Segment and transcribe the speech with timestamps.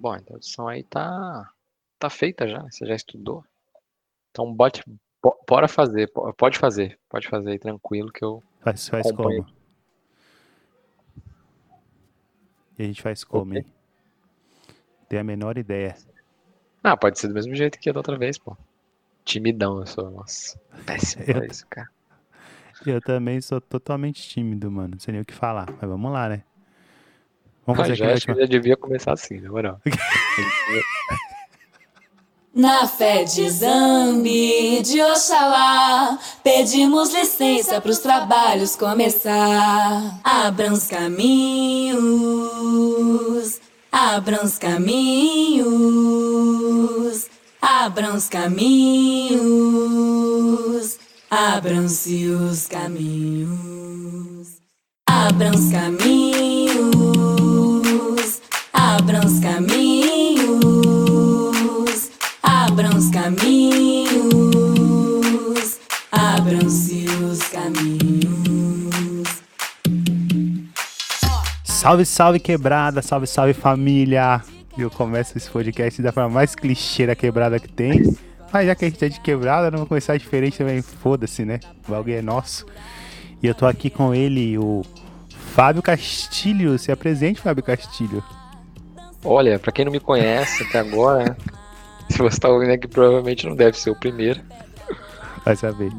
[0.00, 1.52] Bom, a introdução aí tá,
[1.98, 3.44] tá feita já, você já estudou.
[4.30, 4.82] Então, bote,
[5.46, 8.42] bora fazer, pode fazer, pode fazer aí tranquilo que eu.
[8.60, 9.44] Faz, faz acompanho.
[9.44, 9.60] como?
[12.78, 13.66] E a gente faz como, hein?
[15.06, 15.94] Tem a menor ideia.
[16.82, 18.56] Ah, pode ser do mesmo jeito que a da outra vez, pô.
[19.22, 20.10] Timidão, eu sou.
[20.10, 21.90] Nossa, péssimo pra isso, cara.
[22.86, 24.92] Eu também sou totalmente tímido, mano.
[24.92, 25.68] Não sei nem o que falar.
[25.70, 26.44] Mas vamos lá, né?
[27.66, 29.80] Vamos fazer já, acho que já devia começar assim, na moral.
[32.52, 40.20] Na fé de Zambi, de Oxalá, pedimos licença para os trabalhos começar.
[40.24, 42.00] Abram os caminhos,
[43.92, 46.10] abram os caminhos,
[47.62, 49.40] abram os caminhos,
[51.30, 53.58] abram-se os caminhos,
[55.06, 57.39] abram os caminhos,
[58.96, 60.50] abram os caminhos,
[62.42, 64.18] abram os caminhos,
[66.10, 69.28] abram-se os caminhos.
[71.64, 74.42] Salve, salve quebrada, salve, salve família.
[74.76, 78.02] Eu começo esse podcast da forma mais clichê da quebrada que tem.
[78.52, 80.82] Mas já que a gente é de quebrada, não vou começar diferente também.
[80.82, 81.60] Foda-se, né?
[81.88, 82.66] O é nosso.
[83.40, 84.82] E eu tô aqui com ele, o
[85.54, 86.76] Fábio Castilho.
[86.76, 88.22] Se apresente, Fábio Castilho.
[89.24, 91.36] Olha, para quem não me conhece até agora,
[92.08, 94.40] se você tá ouvindo aqui, provavelmente não deve ser o primeiro.
[95.44, 95.90] Vai saber.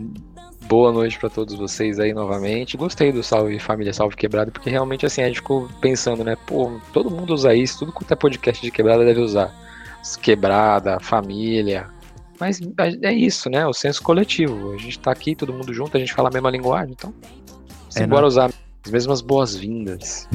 [0.64, 2.78] Boa noite para todos vocês aí novamente.
[2.78, 6.38] Gostei do Salve Família Salve Quebrada, porque realmente assim a gente ficou pensando, né?
[6.48, 9.54] Pô, todo mundo usa isso, tudo quanto é podcast de quebrada deve usar.
[10.22, 11.88] Quebrada, família,
[12.42, 12.60] mas
[13.04, 13.68] é isso, né?
[13.68, 14.74] O senso coletivo.
[14.74, 17.14] A gente tá aqui, todo mundo junto, a gente fala a mesma linguagem, então.
[17.96, 18.50] É, bora usar
[18.84, 20.28] as mesmas boas-vindas.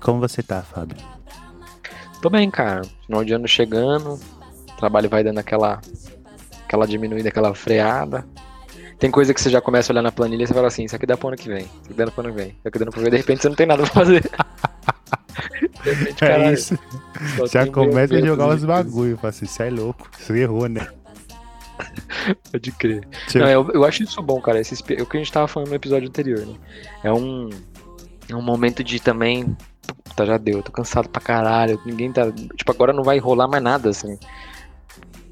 [0.00, 0.96] Como você tá, Fábio?
[2.24, 2.80] Tô bem, cara.
[3.04, 5.82] Final de ano chegando, o trabalho vai dando aquela,
[6.64, 8.26] aquela diminuída, aquela freada.
[8.98, 10.96] Tem coisa que você já começa a olhar na planilha e você fala assim, isso
[10.96, 12.78] aqui dá pro ano que vem, isso aqui dá pro ano que vem, isso aqui
[12.78, 14.24] dá pro ano que vem, de repente você não tem nada pra fazer.
[15.82, 16.78] repente, é isso.
[17.52, 20.88] Já começa a jogar os bagulho, fala assim, isso é louco, você errou, né?
[22.50, 23.06] Pode crer.
[23.34, 24.58] Não, eu, eu, acho isso bom, cara.
[24.58, 26.54] Esse, o que a gente tava falando no episódio anterior, né?
[27.02, 27.50] É um,
[28.30, 29.54] é um momento de também.
[30.04, 31.80] Puta, já deu, eu tô cansado pra caralho.
[31.84, 32.30] Ninguém tá.
[32.56, 34.18] Tipo, agora não vai rolar mais nada, assim.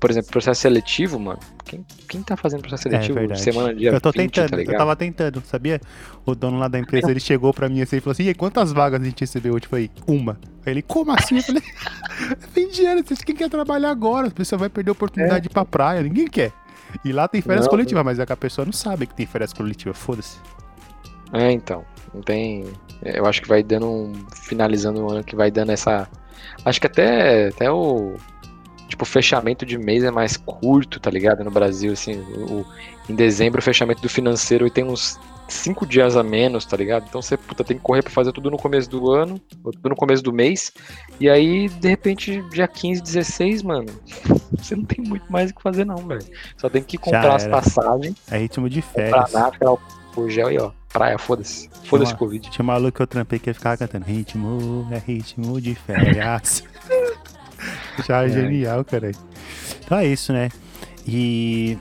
[0.00, 1.38] Por exemplo, processo seletivo, mano.
[1.64, 4.72] Quem, quem tá fazendo processo é seletivo é semana dia Eu tô 20, tentando, tá
[4.72, 5.80] eu tava tentando, sabia?
[6.26, 8.34] O dono lá da empresa, ele chegou pra mim assim e falou assim: e aí,
[8.34, 9.66] quantas vagas a gente recebeu hoje?
[9.66, 10.38] Falei, uma.
[10.66, 11.36] Aí ele, como assim?
[11.36, 11.62] Eu falei,
[12.52, 14.28] fim de ano, quem quer trabalhar agora?
[14.28, 15.40] A pessoa vai perder a oportunidade é.
[15.40, 16.52] de ir pra praia, ninguém quer.
[17.04, 19.24] E lá tem férias não, coletivas, mas é que a pessoa não sabe que tem
[19.24, 20.38] férias coletivas, foda-se.
[21.32, 21.84] É, então.
[22.12, 22.64] Não tem.
[23.04, 24.12] Eu acho que vai dando um.
[24.32, 26.08] Finalizando o ano que vai dando essa.
[26.64, 28.16] Acho que até, até o.
[28.88, 31.42] Tipo, o fechamento de mês é mais curto, tá ligado?
[31.42, 32.18] No Brasil, assim.
[32.18, 32.64] O,
[33.08, 35.18] em dezembro, o fechamento do financeiro tem uns
[35.48, 37.06] cinco dias a menos, tá ligado?
[37.08, 39.96] Então você puta, tem que correr pra fazer tudo no começo do ano, tudo no
[39.96, 40.72] começo do mês.
[41.20, 43.86] E aí, de repente, dia 15, 16, mano,
[44.56, 46.24] você não tem muito mais o que fazer, não, velho.
[46.56, 48.16] Só tem que comprar as passagens.
[48.30, 49.30] É ritmo de férias.
[49.32, 49.76] Comprar
[50.16, 50.70] o gel aí, ó.
[50.92, 51.70] Praia, foda-se.
[51.84, 52.50] Foda-se Covid.
[52.50, 56.62] Tinha um maluco que eu trampei que ia ficar cantando ritmo, é ritmo de férias.
[58.06, 59.10] Já é, é genial, cara.
[59.84, 60.50] Então é isso, né?
[61.06, 61.78] E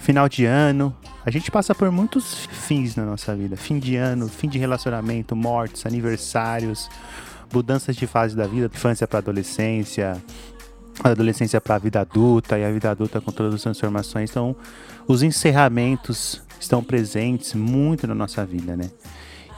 [0.00, 3.56] final de ano, a gente passa por muitos fins na nossa vida.
[3.56, 6.88] Fim de ano, fim de relacionamento, mortes, aniversários,
[7.52, 10.22] mudanças de fase da vida, infância para adolescência,
[11.02, 14.30] adolescência para a vida adulta e a vida adulta com todas as transformações.
[14.30, 14.54] Então,
[15.06, 18.90] os encerramentos estão presentes muito na nossa vida, né?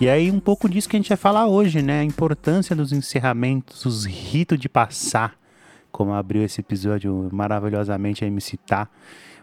[0.01, 2.01] E aí um pouco disso que a gente vai falar hoje, né?
[2.01, 5.35] A importância dos encerramentos, os ritos de passar,
[5.91, 8.91] como abriu esse episódio maravilhosamente a me citar.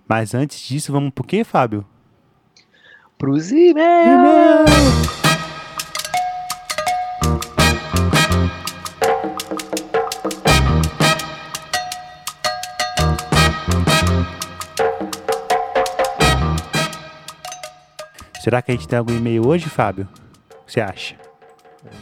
[0.07, 1.85] Mas antes disso, vamos por quê, Fábio?
[3.17, 5.24] pros e-mails.
[18.45, 20.07] Será que a gente tem algum e-mail hoje, Fábio?
[20.51, 21.15] O que você acha?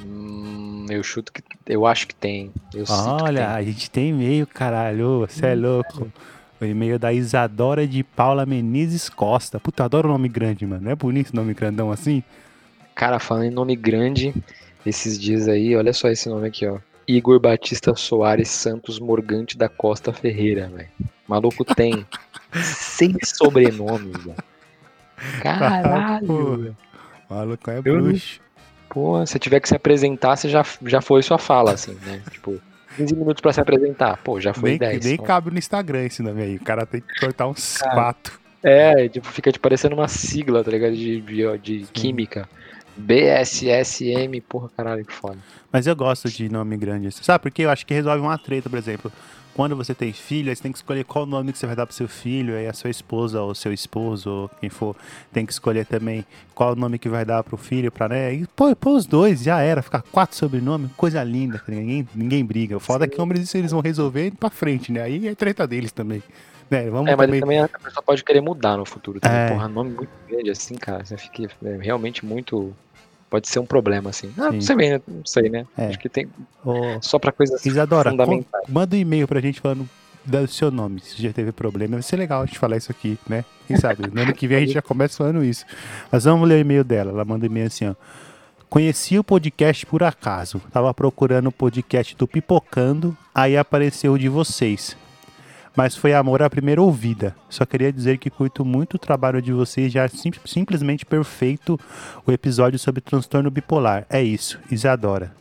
[0.06, 1.42] Hum, eu chuto que.
[1.66, 2.52] Eu acho que tem.
[2.74, 3.56] Eu Olha, tem.
[3.56, 5.20] a gente tem e-mail, caralho.
[5.20, 6.12] Você é louco.
[6.60, 9.58] O e-mail da Isadora de Paula Menezes Costa.
[9.58, 10.84] Puta, adoro nome grande, mano.
[10.84, 12.22] Não é bonito esse nome grandão assim?
[12.94, 14.36] Cara, falando em nome grande,
[14.86, 16.78] esses dias aí, olha só esse nome aqui, ó.
[17.08, 20.90] Igor Batista Soares Santos Morgante da Costa Ferreira, velho.
[21.26, 22.06] Maluco tem
[22.52, 24.53] seis sobrenomes, velho.
[25.42, 26.76] Caralho.
[27.30, 28.42] Maluco é bruxo.
[28.90, 32.22] Pô, se tiver que se apresentar, você já, já foi sua fala, assim, né?
[32.32, 32.62] Tipo,
[32.96, 34.18] 15 minutos pra se apresentar.
[34.18, 35.06] Pô, já foi Nem, 10.
[35.06, 36.56] nem Então, cabe no Instagram esse nome aí.
[36.58, 38.40] O cara tem que cortar uns Cara, quatro.
[38.62, 40.96] É, tipo, fica te parecendo uma sigla, tá ligado?
[40.96, 42.48] De, de, de química.
[42.96, 45.40] BSSM, porra, caralho, que foda.
[45.72, 47.08] Mas eu gosto de nome grande.
[47.08, 47.24] assim.
[47.24, 47.42] Sabe?
[47.42, 49.12] Porque eu acho que resolve uma treta, por exemplo.
[49.56, 51.86] Quando você tem filho, aí você tem que escolher qual nome que você vai dar
[51.86, 52.56] pro seu filho.
[52.56, 54.96] Aí a sua esposa ou seu esposo, ou quem for,
[55.32, 58.34] tem que escolher também qual nome que vai dar pro filho, pra, né?
[58.34, 59.82] E pô, pô os dois, já era.
[59.82, 61.62] Ficar quatro sobrenomes, coisa linda.
[61.68, 62.78] Ninguém, ninguém briga.
[62.78, 65.02] O foda é que homens isso eles vão resolver indo pra frente, né?
[65.02, 66.24] Aí é treta deles também.
[66.70, 66.90] Né?
[66.90, 67.42] Vamos É, mas também...
[67.42, 69.38] também a pessoa pode querer mudar no futuro também.
[69.38, 69.50] É.
[69.50, 71.06] Porra, nome muito grande assim, cara.
[71.06, 72.74] Você fica é, realmente muito.
[73.34, 74.32] Pode ser um problema, assim.
[74.38, 74.54] Ah, Sim.
[74.54, 75.02] não sei bem, né?
[75.08, 75.66] Não sei, né?
[75.76, 75.88] É.
[75.88, 76.30] Acho que tem
[77.02, 78.64] só pra coisas Isadora, fundamentais.
[78.70, 79.90] manda um e-mail pra gente falando
[80.24, 81.94] do seu nome, se já teve problema.
[81.94, 83.44] Vai ser legal a gente falar isso aqui, né?
[83.68, 84.08] Quem sabe?
[84.14, 85.66] No ano que vem a gente já começa falando isso.
[86.12, 87.10] Mas vamos ler o e-mail dela.
[87.10, 87.96] Ela manda um e-mail assim, ó.
[88.70, 90.62] Conheci o podcast por acaso.
[90.72, 94.96] Tava procurando o podcast do Pipocando, aí apareceu o de vocês.
[95.76, 97.36] Mas foi amor à primeira ouvida.
[97.50, 101.80] Só queria dizer que curto muito o trabalho de vocês, já sim- simplesmente perfeito
[102.28, 104.06] o episódio sobre transtorno bipolar.
[104.10, 105.32] É isso, Isadora.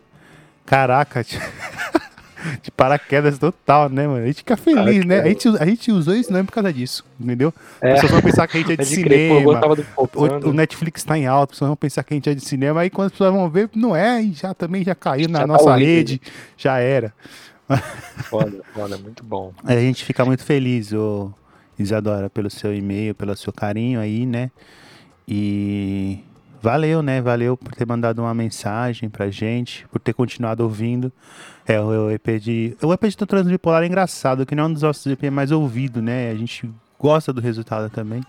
[0.65, 1.23] Caraca,
[2.63, 4.23] de paraquedas total, né, mano?
[4.23, 5.21] A gente fica feliz, né?
[5.21, 7.53] A gente, a gente usou esse nome por causa disso, entendeu?
[7.81, 7.93] É.
[7.93, 9.41] As pessoas vão pensar que a gente é de cinema.
[9.97, 12.45] O, o Netflix tá em alta, as pessoas vão pensar que a gente é de
[12.45, 15.41] cinema, aí quando as pessoas vão ver, não é, e já também já caiu na
[15.41, 15.95] Já tá nossa horrível.
[15.95, 16.21] rede,
[16.57, 17.13] já era.
[18.25, 19.53] Foda, foda, muito bom.
[19.65, 21.33] A gente fica muito feliz, ô
[21.79, 24.51] Isadora, pelo seu e-mail, pelo seu carinho aí, né?
[25.27, 26.21] E
[26.61, 27.21] valeu, né?
[27.21, 31.13] Valeu por ter mandado uma mensagem pra gente, por ter continuado ouvindo.
[31.67, 32.77] É, o, EP de.
[32.83, 36.03] O EP de Transtorno é engraçado, que não é um dos nossos EP mais ouvidos,
[36.03, 36.31] né?
[36.31, 38.23] A gente gosta do resultado também.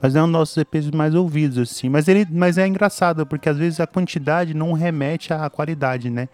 [0.00, 1.88] Mas não é um dos nossos EPs mais ouvidos, assim.
[1.88, 6.28] Mas, ele, mas é engraçado, porque às vezes a quantidade não remete à qualidade, né?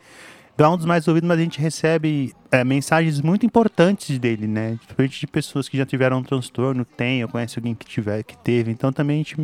[0.59, 4.79] É um dos mais ouvidos, mas a gente recebe é, mensagens muito importantes dele, né?
[5.09, 8.71] De pessoas que já tiveram um transtorno, tem, ou conhece alguém que tiver, que teve.
[8.71, 9.37] Então também a gente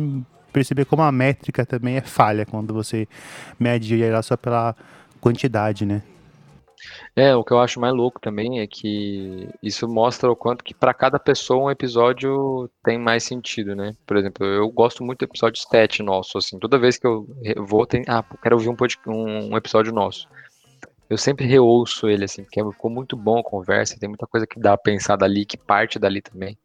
[0.51, 3.07] perceber como a métrica também é falha quando você
[3.59, 4.75] mede ela só pela
[5.21, 6.01] quantidade, né?
[7.15, 10.73] É, o que eu acho mais louco também é que isso mostra o quanto que
[10.73, 13.95] pra cada pessoa um episódio tem mais sentido, né?
[14.05, 17.25] Por exemplo, eu gosto muito do episódio stat nosso, assim, toda vez que eu
[17.65, 20.27] vou, tem, ah, quero ouvir um, um episódio nosso.
[21.09, 24.59] Eu sempre reouço ele, assim, porque ficou muito bom a conversa, tem muita coisa que
[24.59, 26.57] dá a pensar dali, que parte dali também.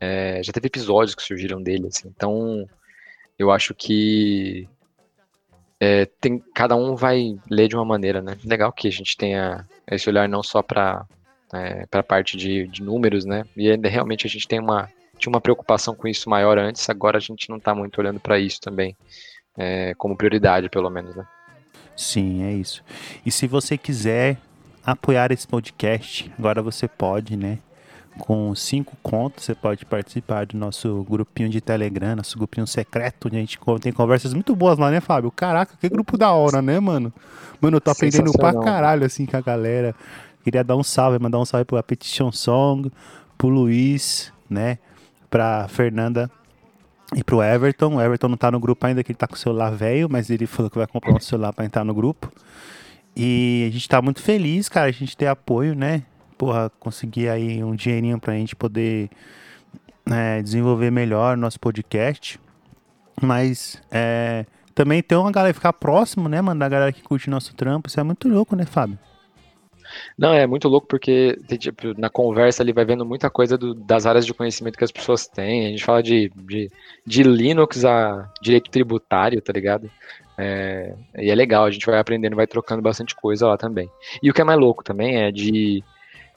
[0.00, 2.66] É, já teve episódios que surgiram dele, assim, então
[3.38, 4.68] eu acho que
[5.80, 8.36] é, tem, cada um vai ler de uma maneira, né?
[8.44, 11.06] Legal que a gente tenha esse olhar não só para
[11.52, 13.44] é, para a parte de, de números, né?
[13.56, 14.88] E ainda realmente a gente tem uma
[15.18, 18.38] tinha uma preocupação com isso maior antes, agora a gente não está muito olhando para
[18.38, 18.96] isso também,
[19.56, 21.26] é, como prioridade, pelo menos, né?
[21.96, 22.82] Sim, é isso.
[23.24, 24.38] E se você quiser
[24.84, 27.58] apoiar esse podcast, agora você pode, né?
[28.18, 33.36] Com cinco contos, você pode participar do nosso grupinho de Telegram, nosso grupinho secreto, onde
[33.36, 35.32] a gente tem conversas muito boas lá, né, Fábio?
[35.32, 37.12] Caraca, que grupo da hora, né, mano?
[37.60, 39.94] Mano, eu tô aprendendo pra caralho, assim, com a galera.
[40.44, 42.92] Queria dar um salve, mandar um salve pro Petition Song,
[43.36, 44.78] pro Luiz, né?
[45.28, 46.30] Pra Fernanda
[47.14, 47.96] e pro Everton.
[47.96, 50.30] O Everton não tá no grupo ainda, que ele tá com o celular velho, mas
[50.30, 52.30] ele falou que vai comprar um celular pra entrar no grupo.
[53.16, 56.02] E a gente tá muito feliz, cara, a gente ter apoio, né?
[56.36, 59.08] Porra, conseguir aí um dinheirinho pra gente poder
[60.04, 62.40] né, desenvolver melhor nosso podcast.
[63.22, 64.44] Mas é,
[64.74, 67.88] também tem uma galera ficar próximo, né, mano, da galera que curte nosso trampo.
[67.88, 68.98] Isso é muito louco, né, Fábio?
[70.16, 74.06] Não, é muito louco porque tipo, na conversa ele vai vendo muita coisa do- das
[74.06, 75.66] áreas de conhecimento que as pessoas têm.
[75.66, 76.70] A gente fala de, de,
[77.06, 79.90] de Linux a direito tributário, tá ligado?
[80.36, 83.88] É, e é legal, a gente vai aprendendo, vai trocando bastante coisa lá também.
[84.22, 85.82] E o que é mais louco também é de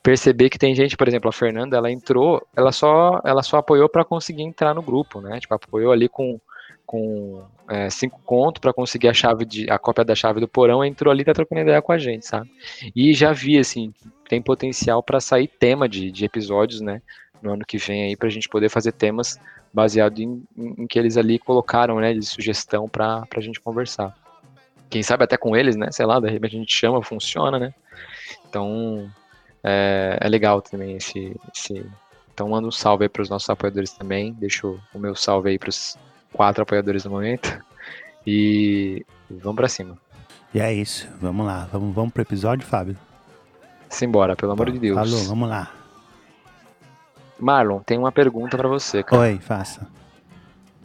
[0.04, 3.90] perceber que tem gente, por exemplo, a Fernanda, ela entrou, ela só, ela só apoiou
[3.90, 5.40] para conseguir entrar no grupo, né?
[5.40, 6.40] Tipo, apoiou ali com,
[6.88, 10.84] com é, cinco contos para conseguir a chave de, a cópia da chave do porão,
[10.84, 12.50] entrou ali, tá trocando ideia com a gente, sabe?
[12.96, 13.94] E já vi, assim,
[14.30, 17.02] tem potencial para sair tema de, de episódios, né?
[17.42, 19.38] No ano que vem aí, pra gente poder fazer temas
[19.74, 22.14] baseado em, em, em que eles ali colocaram, né?
[22.14, 24.16] De sugestão pra, pra gente conversar.
[24.90, 25.92] Quem sabe até com eles, né?
[25.92, 27.74] Sei lá, de repente a gente chama, funciona, né?
[28.50, 29.12] Então,
[29.62, 31.86] é, é legal também esse, esse.
[32.34, 34.32] Então, manda um salve aí pros nossos apoiadores também.
[34.34, 35.60] Deixo o meu salve aí
[36.34, 37.60] quatro apoiadores do momento.
[38.26, 39.98] E vamos pra cima.
[40.54, 41.08] E é isso.
[41.22, 41.68] Vamos lá.
[41.72, 42.98] Vamos, vamos pro episódio, Fábio?
[43.90, 44.98] Simbora, pelo amor de Deus.
[44.98, 45.72] Falou, vamos lá.
[47.40, 49.22] Marlon, tem uma pergunta pra você, cara.
[49.22, 49.88] Oi, faça.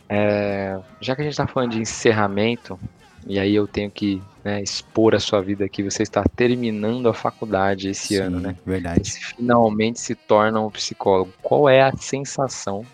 [0.08, 2.78] É, já que a gente tá falando de encerramento,
[3.26, 5.82] e aí eu tenho que né, expor a sua vida aqui.
[5.82, 8.56] Você está terminando a faculdade esse Sim, ano, né?
[8.66, 9.08] Verdade.
[9.08, 11.32] Você finalmente se torna um psicólogo.
[11.42, 12.84] Qual é a sensação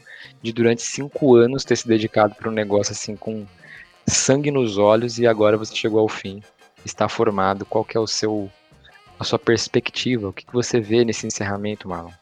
[0.42, 3.46] de durante cinco anos ter se dedicado para um negócio assim com
[4.06, 6.42] sangue nos olhos e agora você chegou ao fim,
[6.84, 7.64] está formado?
[7.64, 8.50] Qual que é o seu
[9.18, 10.28] a sua perspectiva?
[10.28, 12.12] O que, que você vê nesse encerramento, Marlon?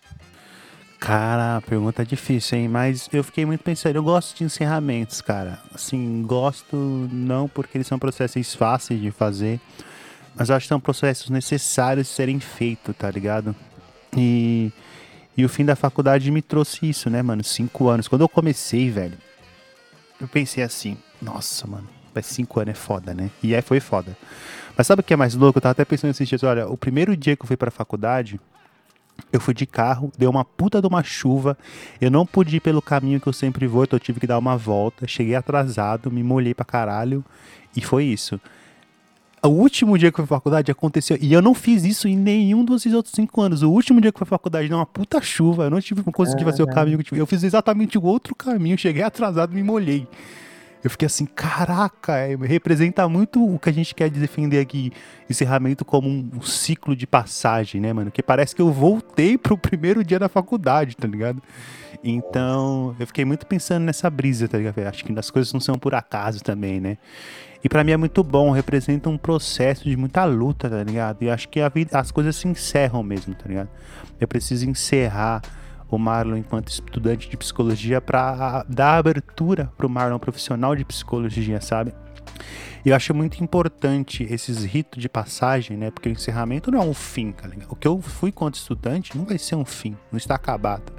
[0.99, 2.69] Cara, a pergunta é difícil, hein?
[2.69, 3.97] Mas eu fiquei muito pensando.
[3.97, 5.61] Eu gosto de encerramentos, cara.
[5.75, 6.75] Assim, gosto
[7.13, 9.61] não porque eles são processos fáceis de fazer,
[10.35, 13.55] mas eu acho que são processos necessários de serem feitos, tá ligado?
[14.17, 14.73] E,
[15.37, 17.45] e o fim da faculdade me trouxe isso, né, mano?
[17.45, 18.09] Cinco anos.
[18.09, 19.19] Quando eu comecei, velho,
[20.21, 23.31] eu pensei assim: nossa, mano, vai cinco anos é foda, né?
[23.43, 24.17] E aí foi foda.
[24.77, 25.59] Mas sabe o que é mais louco?
[25.59, 28.41] Eu tava até pensando esses dias: olha, o primeiro dia que eu fui pra faculdade
[29.33, 31.57] eu fui de carro, deu uma puta de uma chuva.
[32.01, 34.39] Eu não pude ir pelo caminho que eu sempre vou, então eu tive que dar
[34.39, 35.07] uma volta.
[35.07, 37.25] Cheguei atrasado, me molhei pra caralho.
[37.75, 38.41] E foi isso.
[39.43, 41.17] O último dia que eu fui pra faculdade aconteceu.
[41.21, 43.63] E eu não fiz isso em nenhum dos outros cinco anos.
[43.63, 45.65] O último dia que eu fui pra faculdade deu uma puta chuva.
[45.65, 47.21] Eu não tive consegui fazer o caminho que eu tive.
[47.21, 48.77] Eu fiz exatamente o outro caminho.
[48.77, 50.09] Cheguei atrasado e me molhei.
[50.87, 54.93] Eu fiquei assim, caraca, é, representa muito o que a gente quer defender aqui,
[55.29, 58.09] encerramento como um, um, ciclo de passagem, né, mano?
[58.09, 61.43] Que parece que eu voltei pro primeiro dia da faculdade, tá ligado?
[62.05, 64.79] Então, eu fiquei muito pensando nessa brisa, tá ligado?
[64.87, 66.99] Acho que as coisas não são por acaso também, né?
[67.67, 71.21] E para mim é muito bom, representa um processo de muita luta, tá ligado?
[71.21, 73.69] E acho que a vida, as coisas se encerram mesmo, tá ligado?
[74.21, 75.43] Eu preciso encerrar
[75.91, 81.61] o Marlon enquanto estudante de psicologia para dar abertura para o Marlon profissional de psicologia,
[81.61, 81.93] sabe?
[82.85, 85.91] E eu acho muito importante esses ritos de passagem, né?
[85.91, 87.73] Porque o encerramento não é um fim, tá ligado?
[87.73, 90.93] O que eu fui quanto estudante não vai ser um fim, não está acabado.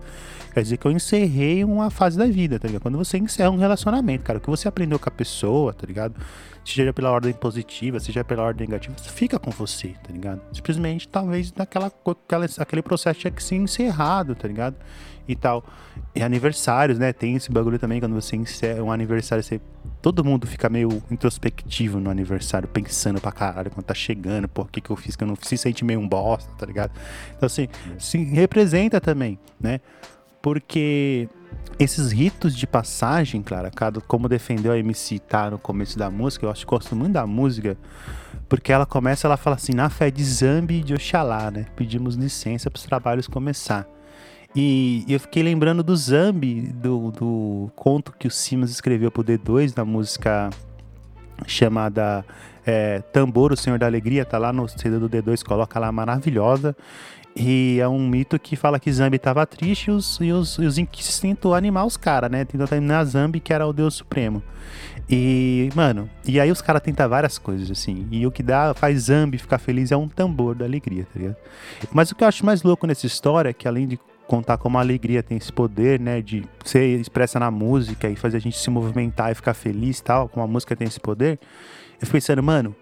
[0.54, 2.82] Quer dizer que eu encerrei uma fase da vida, tá ligado?
[2.82, 6.16] Quando você encerra um relacionamento, cara, o que você aprendeu com a pessoa, tá ligado?
[6.68, 10.42] Seja pela ordem positiva, seja pela ordem negativa, fica com você, tá ligado?
[10.52, 14.76] Simplesmente, talvez, naquela, aquela, aquele processo tinha que ser encerrado, tá ligado?
[15.26, 15.64] E tal.
[16.14, 17.14] E aniversários, né?
[17.14, 19.62] Tem esse bagulho também, quando você encerra um aniversário, você,
[20.02, 24.82] todo mundo fica meio introspectivo no aniversário, pensando pra caralho quando tá chegando, o que
[24.82, 26.92] que eu fiz que eu não se sente meio um bosta, tá ligado?
[27.38, 29.80] Então, assim, se representa também, né?
[30.42, 31.30] Porque
[31.80, 36.50] esses ritos de passagem, claro, como defendeu a MC Tá no começo da música, eu
[36.50, 37.78] acho que gosto muito da música,
[38.50, 41.66] porque ela começa, ela fala assim, na fé de Zambi e de Oxalá, né?
[41.76, 43.88] Pedimos licença para os trabalhos começar.
[44.56, 49.76] E eu fiquei lembrando do Zambi, do, do conto que o Simas escreveu pro D2,
[49.76, 50.50] na música
[51.46, 52.26] chamada
[52.66, 56.76] é, Tambor, o Senhor da Alegria, tá lá no CD do D2, coloca lá maravilhosa.
[57.40, 60.66] E é um mito que fala que Zambi estava triste e os, e os, e
[60.66, 62.44] os Inquisitos tentou animar os caras, né?
[62.44, 64.42] Tentou terminar Zambi, que era o Deus Supremo.
[65.08, 68.08] E, mano, e aí os caras tentam várias coisas, assim.
[68.10, 71.36] E o que dá, faz Zambi ficar feliz é um tambor da alegria, tá ligado?
[71.94, 74.80] Mas o que eu acho mais louco nessa história é que além de contar como
[74.80, 78.58] a alegria tem esse poder, né, de ser expressa na música e fazer a gente
[78.58, 81.40] se movimentar e ficar feliz tal, como a música tem esse poder,
[82.02, 82.76] eu fiquei pensando, mano,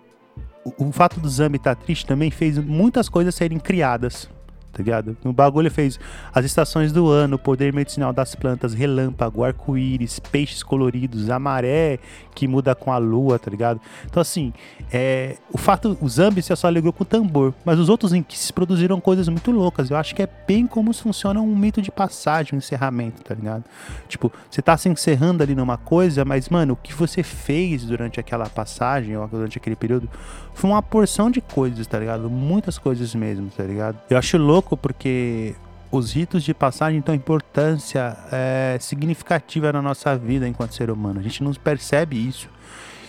[0.63, 4.33] o, o fato do Zambi estar tá triste também fez muitas coisas serem criadas
[4.75, 5.15] tá ligado?
[5.23, 5.97] O bagulho fez
[6.33, 11.97] as estações do ano, o poder medicinal das plantas, relâmpago, arco-íris, peixes coloridos, a maré
[12.35, 13.79] que muda com a lua, tá ligado?
[14.05, 14.51] Então, assim,
[14.91, 18.51] é, o fato, o Zambi se só alegrou com o tambor, mas os outros se
[18.51, 19.89] produziram coisas muito loucas.
[19.89, 23.63] Eu acho que é bem como funciona um mito de passagem, um encerramento, tá ligado?
[24.09, 28.19] Tipo, você tá se encerrando ali numa coisa, mas, mano, o que você fez durante
[28.19, 30.09] aquela passagem, ou durante aquele período,
[30.55, 32.29] foi uma porção de coisas, tá ligado?
[32.29, 33.97] Muitas coisas mesmo, tá ligado?
[34.09, 35.53] Eu acho louco porque
[35.91, 41.19] os ritos de passagem têm importância é, significativa na nossa vida enquanto ser humano.
[41.19, 42.49] A gente não percebe isso.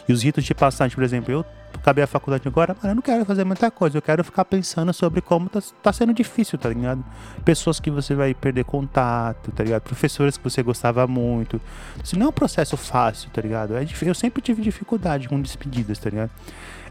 [0.09, 3.03] E os ritos de passagem, por exemplo, eu acabei a faculdade agora, mas eu não
[3.03, 3.99] quero fazer muita coisa.
[3.99, 7.05] Eu quero ficar pensando sobre como tá, tá, sendo difícil, tá ligado?
[7.45, 9.83] Pessoas que você vai perder contato, tá ligado?
[9.83, 11.61] Professores que você gostava muito.
[12.03, 13.77] Isso não é um processo fácil, tá ligado?
[13.77, 16.31] É, eu sempre tive dificuldade com despedidas, tá ligado?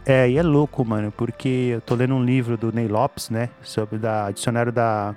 [0.07, 3.49] É, e é louco, mano, porque eu tô lendo um livro do Ney Lopes, né?
[3.63, 5.15] Sobre da dicionário da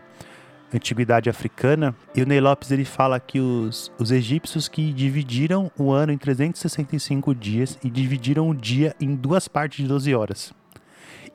[0.72, 1.94] antiguidade africana.
[2.16, 6.16] E o Ney Lopes ele fala que os, os egípcios que dividiram o ano em
[6.16, 10.54] 365 dias e dividiram o dia em duas partes de 12 horas.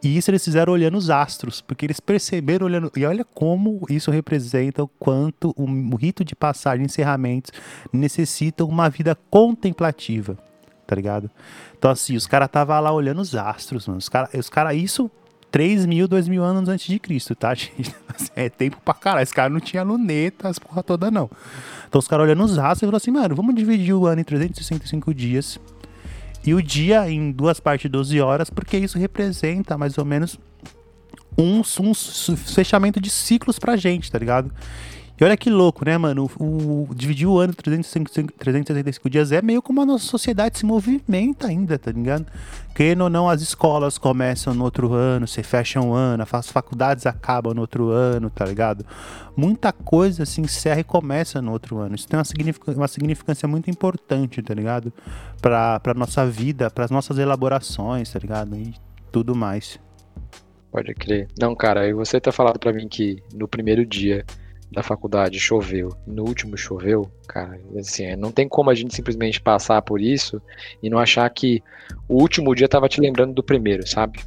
[0.04, 2.92] E isso eles fizeram olhando os astros, porque eles perceberam olhando.
[2.98, 7.52] E olha como isso representa o quanto o, o rito de passagem, encerramentos,
[7.92, 10.38] necessita uma vida contemplativa,
[10.86, 11.30] tá ligado?
[11.78, 14.00] Então, assim, os caras estavam lá olhando os astros, mano.
[14.00, 15.10] Os caras, os cara, isso
[15.54, 17.96] 3 mil, 2 mil anos antes de Cristo, tá, gente?
[18.36, 19.22] É tempo pra caralho.
[19.22, 21.30] Esse cara não tinha luneta, as porra toda, não.
[21.88, 24.24] Então os caras olhando os astros e falaram assim, mano, vamos dividir o ano em
[24.24, 25.60] 365 dias
[26.44, 30.40] E o dia em duas partes de 12 horas, porque isso representa mais ou menos
[31.38, 34.52] um, um fechamento de ciclos pra gente, tá ligado?
[35.24, 36.30] E olha que louco, né, mano?
[36.38, 40.66] O, o, dividir o ano 365, 365 dias é meio como a nossa sociedade se
[40.66, 42.26] movimenta ainda, tá ligado?
[42.76, 47.06] Querendo ou não, as escolas começam no outro ano, se fecham um ano, as faculdades
[47.06, 48.86] acabam no outro ano, tá ligado?
[49.34, 51.96] Muita coisa se encerra e começa no outro ano.
[51.96, 54.92] Isso tem uma, signific uma significância muito importante, tá ligado?
[55.42, 58.58] Pra, pra nossa vida, pras nossas elaborações, tá ligado?
[58.58, 58.74] E
[59.10, 59.80] tudo mais.
[60.70, 61.30] Pode crer.
[61.40, 64.26] Não, cara, e você tá falando para mim que no primeiro dia
[64.74, 69.82] da faculdade choveu, no último choveu, cara, assim, não tem como a gente simplesmente passar
[69.82, 70.42] por isso
[70.82, 71.62] e não achar que
[72.10, 74.20] o último dia tava te lembrando do primeiro, sabe?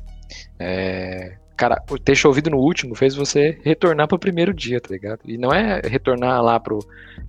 [0.59, 5.21] É, cara, ter chovido no último fez você retornar pro primeiro dia, tá ligado?
[5.25, 6.79] E não é retornar lá pro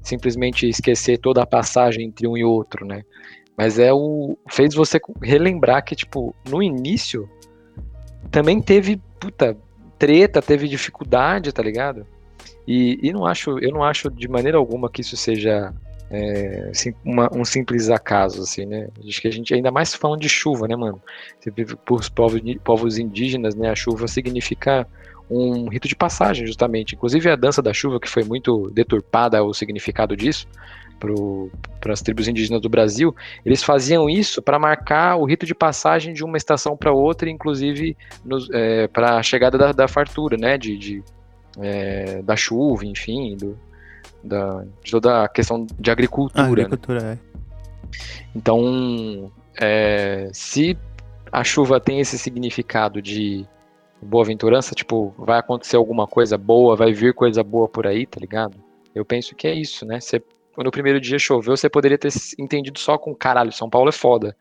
[0.01, 3.03] simplesmente esquecer toda a passagem entre um e outro, né?
[3.57, 7.27] Mas é o fez você relembrar que tipo, no início
[8.29, 9.57] também teve puta
[9.97, 12.05] treta, teve dificuldade, tá ligado?
[12.67, 15.73] E, e não acho, eu não acho de maneira alguma que isso seja
[16.09, 16.71] é,
[17.03, 18.89] uma, um simples acaso, assim, né?
[19.05, 21.01] Acho que a gente, ainda mais falando de chuva, né, mano?
[21.55, 23.69] Vive por povos, povos indígenas, né?
[23.69, 24.87] A chuva significa
[25.29, 26.95] um rito de passagem, justamente.
[26.95, 30.47] Inclusive a dança da chuva, que foi muito deturpada o significado disso
[31.79, 36.11] para as tribos indígenas do Brasil, eles faziam isso para marcar o rito de passagem
[36.11, 37.95] de uma estação para outra, inclusive
[38.51, 40.57] é, para a chegada da, da fartura, né?
[40.57, 41.03] De, de
[41.61, 43.57] é, da chuva, enfim, do,
[44.23, 46.43] da, de toda a questão de agricultura.
[46.43, 47.19] Ah, agricultura, né?
[47.23, 47.37] é.
[48.35, 50.77] Então, é, se
[51.31, 53.45] a chuva tem esse significado de
[54.01, 58.57] boa-aventurança, tipo, vai acontecer alguma coisa boa, vai vir coisa boa por aí, tá ligado?
[58.93, 59.99] Eu penso que é isso, né?
[59.99, 60.21] Você,
[60.53, 63.93] quando o primeiro dia choveu, você poderia ter entendido só com caralho, São Paulo é
[63.93, 64.35] foda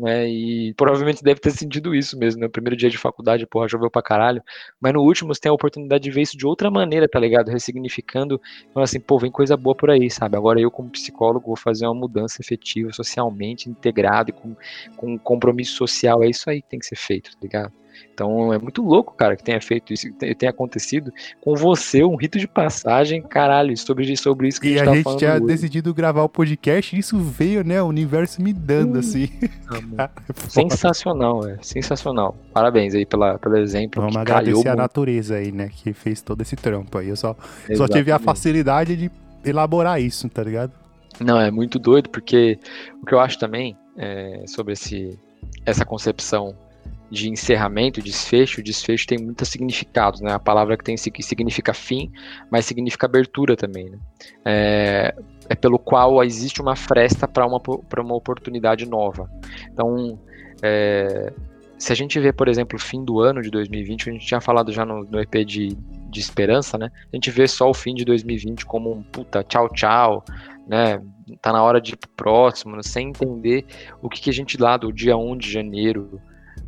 [0.00, 0.28] né?
[0.28, 2.48] E provavelmente deve ter sentido isso mesmo, né?
[2.48, 4.42] Primeiro dia de faculdade, porra, choveu pra caralho.
[4.80, 7.48] Mas no último você tem a oportunidade de ver isso de outra maneira, tá ligado?
[7.48, 8.40] Ressignificando,
[8.72, 10.36] falando assim, pô, vem coisa boa por aí, sabe?
[10.36, 14.56] Agora eu, como psicólogo, vou fazer uma mudança efetiva, socialmente, integrado, com,
[14.96, 16.22] com compromisso social.
[16.22, 17.72] É isso aí que tem que ser feito, tá ligado?
[18.12, 22.16] Então é muito louco, cara, que tenha feito isso, que tenha acontecido com você, um
[22.16, 25.46] rito de passagem, caralho, sobre, sobre isso que e a gente, a gente tinha hoje.
[25.46, 27.82] decidido gravar o podcast e isso veio, né?
[27.82, 29.28] O universo me dando, hum, assim.
[29.98, 30.08] é
[30.48, 32.36] sensacional, é sensacional.
[32.52, 34.00] Parabéns aí pela, pelo exemplo.
[34.00, 35.70] Vamos agradecer a natureza aí, né?
[35.72, 37.08] Que fez todo esse trampo aí.
[37.08, 37.36] Eu só,
[37.74, 39.10] só tive a facilidade de
[39.44, 40.72] elaborar isso, tá ligado?
[41.18, 42.58] Não, é muito doido, porque
[43.02, 45.18] o que eu acho também é, sobre esse,
[45.66, 46.56] essa concepção
[47.10, 50.32] de encerramento, desfecho, desfecho tem muitos significados, né?
[50.32, 52.10] A palavra que tem que significa fim,
[52.50, 53.98] mas significa abertura também, né?
[54.44, 55.14] É,
[55.48, 57.60] é pelo qual existe uma fresta para uma,
[57.98, 59.28] uma oportunidade nova.
[59.72, 60.20] Então,
[60.62, 61.32] é,
[61.76, 64.40] se a gente vê, por exemplo, o fim do ano de 2020, a gente tinha
[64.40, 65.76] falado já no, no EP de,
[66.10, 66.92] de esperança, né?
[67.12, 70.24] A gente vê só o fim de 2020 como um puta tchau tchau,
[70.68, 71.02] né?
[71.42, 72.82] Tá na hora de ir pro próximo, né?
[72.82, 73.64] sem entender
[74.00, 76.20] o que, que a gente lá do dia 1 de janeiro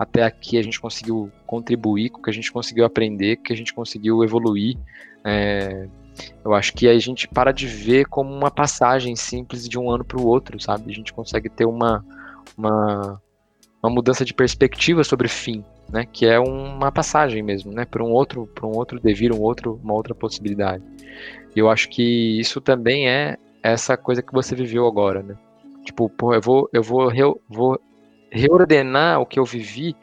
[0.02, 3.56] até aqui a gente conseguiu contribuir, com o que a gente conseguiu aprender, que a
[3.56, 4.76] gente conseguiu evoluir.
[5.24, 5.86] É,
[6.44, 10.04] eu acho que a gente para de ver como uma passagem simples de um ano
[10.04, 10.90] para o outro, sabe?
[10.90, 12.04] A gente consegue ter uma,
[12.58, 13.22] uma,
[13.80, 16.04] uma mudança de perspectiva sobre o fim, né?
[16.12, 17.84] Que é uma passagem mesmo, né?
[17.84, 20.82] Para um outro, para um outro devir, um outro, uma outra possibilidade.
[21.54, 25.36] E eu acho que isso também é essa coisa que você viveu agora, né?
[25.84, 27.80] Tipo, pô, eu vou, eu vou, eu vou
[28.32, 29.94] reordenar o que eu vivi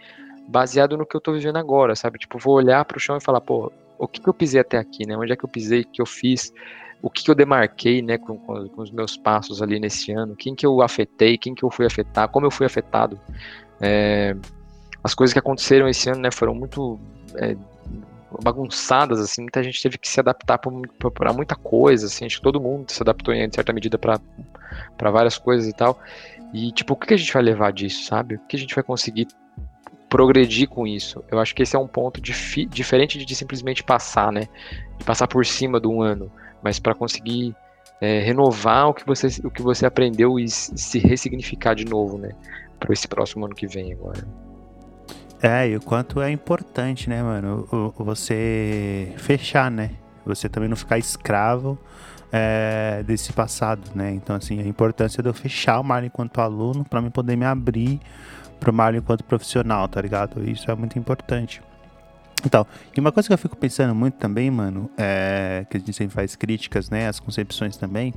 [0.48, 2.20] baseado no que eu tô vivendo agora, sabe?
[2.20, 5.06] Tipo, vou olhar pro chão e falar, pô, o que, que eu pisei até aqui,
[5.06, 5.18] né?
[5.18, 6.54] Onde é que eu pisei, o que eu fiz,
[7.02, 10.54] o que, que eu demarquei, né, com, com, os meus passos ali nesse ano, quem
[10.54, 13.20] que eu afetei, quem que eu fui afetar, como eu fui afetado.
[13.82, 14.36] É,
[15.04, 17.00] as coisas que aconteceram esse ano, né, foram muito
[17.36, 17.56] é,
[18.44, 22.60] bagunçadas, assim, muita gente teve que se adaptar para muita coisa, assim, acho que todo
[22.60, 26.00] mundo se adaptou em certa medida para várias coisas e tal.
[26.54, 28.36] E, tipo, o que a gente vai levar disso, sabe?
[28.36, 29.28] O que a gente vai conseguir
[30.10, 31.24] progredir com isso?
[31.30, 34.48] Eu acho que esse é um ponto diferente de simplesmente passar, né?
[34.98, 36.32] De passar por cima do um ano,
[36.64, 37.56] mas para conseguir
[38.02, 42.32] é, renovar o que, você, o que você aprendeu e se ressignificar de novo, né?
[42.80, 44.26] Para esse próximo ano que vem agora.
[45.42, 47.68] É, e o quanto é importante, né, mano?
[47.72, 49.92] O, o, você fechar, né?
[50.26, 51.78] Você também não ficar escravo
[52.32, 54.12] é, desse passado, né?
[54.12, 57.46] Então, assim, a importância de eu fechar o Marlon enquanto aluno para mim poder me
[57.46, 58.00] abrir
[58.60, 60.48] pro Marlon enquanto profissional, tá ligado?
[60.50, 61.62] Isso é muito importante.
[62.46, 62.66] Então,
[62.96, 66.16] e uma coisa que eu fico pensando muito também, mano, é que a gente sempre
[66.16, 67.08] faz críticas, né?
[67.08, 68.14] As concepções também,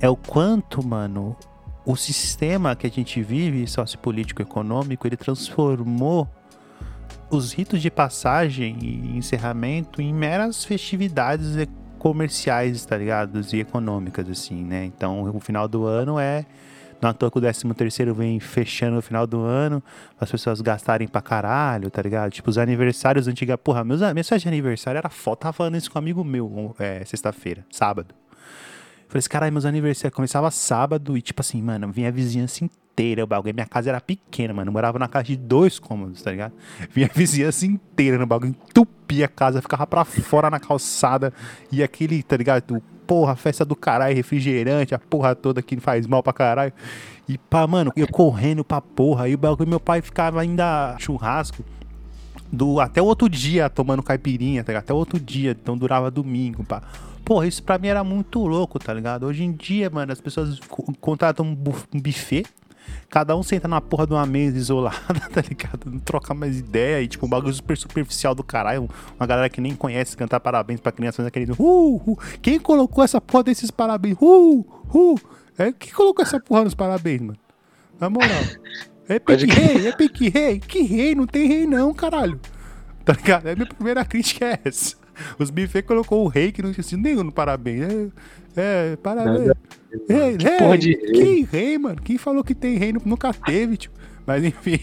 [0.00, 1.36] é o quanto, mano,
[1.84, 6.28] o sistema que a gente vive, sociopolítico econômico, ele transformou
[7.30, 11.56] os ritos de passagem e encerramento em meras festividades
[12.04, 13.40] comerciais, tá ligado?
[13.50, 14.84] E econômicas, assim, né?
[14.84, 16.44] Então, o final do ano é.
[17.00, 19.82] Não à toa que o 13 terceiro vem fechando no final do ano,
[20.18, 22.30] as pessoas gastarem pra caralho, tá ligado?
[22.30, 23.56] Tipo, os aniversários antigos.
[23.62, 25.36] Porra, meus, minha de aniversário era foda.
[25.38, 28.14] Tava falando isso com um amigo meu, é, sexta-feira, sábado.
[29.08, 33.24] Falei assim, caralho, meus aniversários começava sábado e, tipo assim, mano, vinha a vizinhança inteira,
[33.24, 33.54] o bagulho.
[33.54, 34.68] Minha casa era pequena, mano.
[34.68, 36.52] Eu morava na casa de dois cômodos, tá ligado?
[36.90, 41.32] Vinha a vizinhança inteira no bagulho, entupia a casa, ficava pra fora na calçada.
[41.70, 42.82] E aquele, tá ligado?
[43.06, 46.72] Porra, festa do caralho, refrigerante, a porra toda que faz mal pra caralho.
[47.28, 49.28] E pá, mano, eu correndo pra porra.
[49.28, 51.64] E o bagulho, meu pai ficava ainda churrasco.
[52.50, 54.84] Do, até o outro dia tomando caipirinha, tá ligado?
[54.84, 56.82] Até o outro dia, então durava domingo, pá.
[57.24, 59.24] Porra, isso pra mim era muito louco, tá ligado?
[59.24, 60.60] Hoje em dia, mano, as pessoas
[61.00, 62.44] contratam um buffet,
[63.08, 65.90] cada um senta na porra de uma mesa isolada, tá ligado?
[65.90, 68.90] Não troca mais ideia e, tipo, um bagulho super superficial do caralho.
[69.18, 71.50] Uma galera que nem conhece cantar parabéns pra criança, mas aquele.
[71.52, 74.16] Uh, uh, quem colocou essa porra desses parabéns?
[74.20, 74.60] Uh,
[74.94, 75.20] uh.
[75.56, 77.38] É, quem colocou essa porra nos parabéns, mano?
[77.98, 78.28] Na moral.
[79.06, 80.58] É pique rei, é pique rei.
[80.58, 81.14] Que rei?
[81.14, 82.40] Não tem rei, não, caralho.
[83.04, 83.46] Tá ligado?
[83.48, 84.96] É a minha primeira crítica é essa.
[85.38, 88.12] Os buffet colocou o rei que não tinha sido nenhum no parabéns.
[88.56, 89.52] É, é parabéns.
[90.08, 91.12] Rei, que rei, de rei.
[91.12, 92.00] Que rei, mano?
[92.02, 92.92] Quem falou que tem rei?
[93.04, 93.94] Nunca teve, tipo.
[94.26, 94.80] Mas enfim.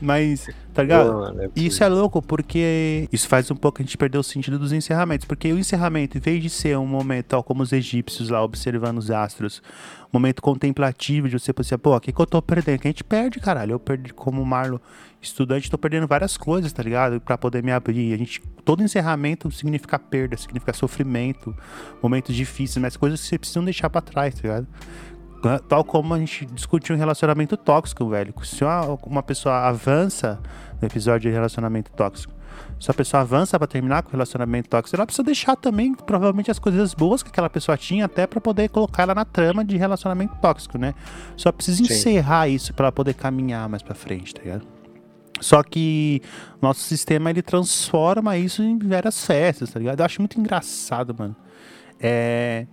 [0.00, 1.12] Mas, tá ligado?
[1.12, 4.22] Pô, mano, é isso é louco porque isso faz um pouco a gente perder o
[4.22, 5.26] sentido dos encerramentos.
[5.26, 8.98] Porque o encerramento, em vez de ser um momento, tal como os egípcios lá observando
[8.98, 9.62] os astros,
[10.02, 12.80] um momento contemplativo de você pensar, pô, o que, que eu tô perdendo?
[12.80, 13.72] Que a gente perde, caralho.
[13.72, 14.80] Eu perdi, como o Marlo,
[15.24, 17.20] estudante, tô perdendo várias coisas, tá ligado?
[17.20, 18.12] Pra poder me abrir.
[18.14, 21.54] A gente, todo encerramento significa perda, significa sofrimento,
[22.02, 24.66] momentos difíceis, mas coisas que você precisa deixar pra trás, tá ligado?
[25.68, 28.34] Tal como a gente discutiu um relacionamento tóxico, velho.
[28.42, 30.40] Se uma, uma pessoa avança
[30.80, 32.32] no episódio de relacionamento tóxico,
[32.80, 36.50] se a pessoa avança para terminar com o relacionamento tóxico, ela precisa deixar também, provavelmente,
[36.50, 39.76] as coisas boas que aquela pessoa tinha, até para poder colocar ela na trama de
[39.76, 40.94] relacionamento tóxico, né?
[41.36, 41.84] Só precisa Sim.
[41.84, 44.73] encerrar isso para ela poder caminhar mais para frente, tá ligado?
[45.44, 46.22] Só que
[46.60, 50.00] nosso sistema ele transforma isso em várias festas, tá ligado?
[50.00, 51.36] Eu acho muito engraçado, mano.
[52.00, 52.66] É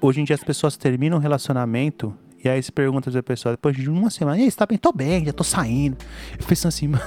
[0.00, 3.74] hoje em dia as pessoas terminam um relacionamento e aí se pergunta a pessoa, depois
[3.74, 4.78] de uma semana, e aí, você tá bem?
[4.78, 5.96] Tô bem, já tô saindo.
[6.38, 7.04] Eu penso assim, mano.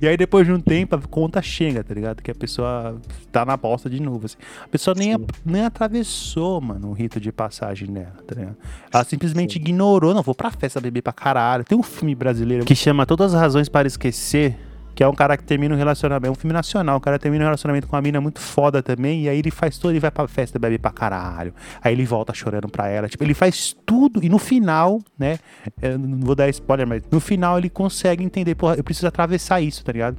[0.00, 2.22] E aí depois de um tempo a conta chega, tá ligado?
[2.22, 4.26] Que a pessoa tá na bosta de novo.
[4.26, 4.36] Assim.
[4.62, 8.56] A pessoa nem, a, nem atravessou, mano, o rito de passagem dela, tá ligado?
[8.92, 9.60] Ela simplesmente Sim.
[9.60, 11.64] ignorou, não, vou pra festa beber pra caralho.
[11.64, 14.56] Tem um filme brasileiro que chama Todas as Razões para Esquecer
[14.94, 17.44] que é um cara que termina um relacionamento, é um filme nacional, o cara termina
[17.44, 20.10] um relacionamento com uma mina muito foda também, e aí ele faz tudo, ele vai
[20.10, 24.24] pra festa, bebe pra caralho, aí ele volta chorando pra ela, tipo, ele faz tudo,
[24.24, 25.38] e no final, né,
[25.98, 29.84] não vou dar spoiler, mas no final ele consegue entender, porra, eu preciso atravessar isso,
[29.84, 30.16] tá ligado?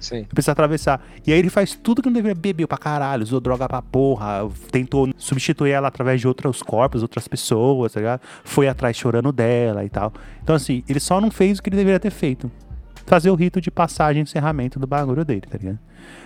[0.00, 0.18] Sim.
[0.18, 1.02] Eu preciso atravessar.
[1.26, 4.46] E aí ele faz tudo que não deveria, bebeu pra caralho, usou droga pra porra,
[4.70, 8.20] tentou substituir ela através de outros corpos, outras pessoas, tá ligado?
[8.44, 10.12] Foi atrás chorando dela e tal.
[10.42, 12.50] Então, assim, ele só não fez o que ele deveria ter feito
[13.06, 15.78] fazer o rito de passagem e encerramento do bagulho dele, tá ligado?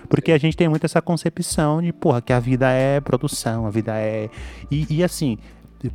[0.09, 3.71] Porque a gente tem muito essa concepção de, porra, que a vida é produção, a
[3.71, 4.29] vida é.
[4.71, 5.39] E, e assim,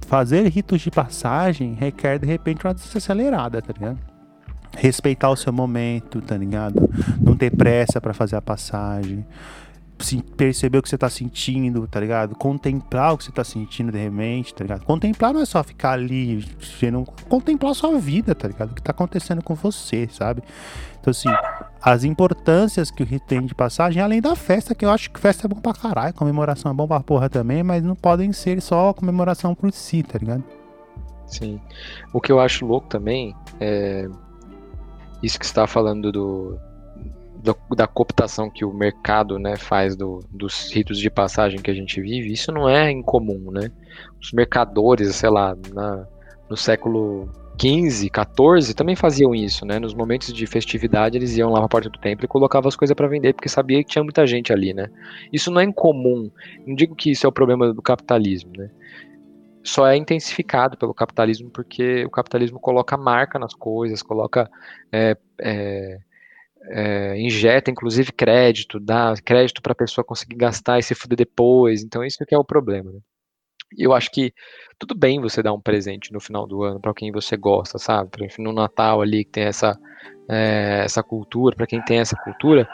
[0.07, 3.99] fazer ritos de passagem requer, de repente, uma desacelerada, tá ligado?
[4.75, 6.89] Respeitar o seu momento, tá ligado?
[7.19, 9.25] Não ter pressa para fazer a passagem
[10.37, 12.35] perceber o que você tá sentindo, tá ligado?
[12.35, 14.85] Contemplar o que você tá sentindo de repente, tá ligado?
[14.85, 16.45] Contemplar não é só ficar ali,
[16.79, 18.71] sendo, contemplar a sua vida, tá ligado?
[18.71, 20.43] O que tá acontecendo com você, sabe?
[20.99, 21.29] Então, assim,
[21.81, 25.19] as importâncias que o rito tem de passagem, além da festa, que eu acho que
[25.19, 28.61] festa é bom pra caralho, comemoração é bom pra porra também, mas não podem ser
[28.61, 30.43] só comemoração por si, tá ligado?
[31.27, 31.59] Sim.
[32.13, 34.07] O que eu acho louco também é
[35.21, 36.59] isso que você tá falando do,
[37.43, 41.73] da, da cooptação que o mercado né, faz do, dos ritos de passagem que a
[41.73, 43.69] gente vive, isso não é incomum, né?
[44.21, 46.07] Os mercadores, sei lá, na,
[46.49, 49.77] no século 15, 14 também faziam isso, né?
[49.77, 52.77] Nos momentos de festividade eles iam lá para a porta do templo e colocavam as
[52.77, 54.89] coisas para vender porque sabia que tinha muita gente ali, né?
[55.31, 56.31] Isso não é incomum.
[56.65, 58.69] Não digo que isso é o problema do capitalismo, né?
[59.61, 64.49] Só é intensificado pelo capitalismo porque o capitalismo coloca marca nas coisas, coloca
[64.91, 65.99] é, é,
[66.69, 71.83] é, injeta inclusive crédito, dá crédito para a pessoa conseguir gastar e se fuder depois.
[71.83, 72.91] Então, isso que é o problema.
[72.91, 72.99] Né?
[73.77, 74.33] Eu acho que
[74.77, 78.09] tudo bem você dar um presente no final do ano para quem você gosta, sabe?
[78.09, 79.77] Pra, no Natal ali que tem essa,
[80.29, 82.67] é, essa cultura, para quem tem essa cultura,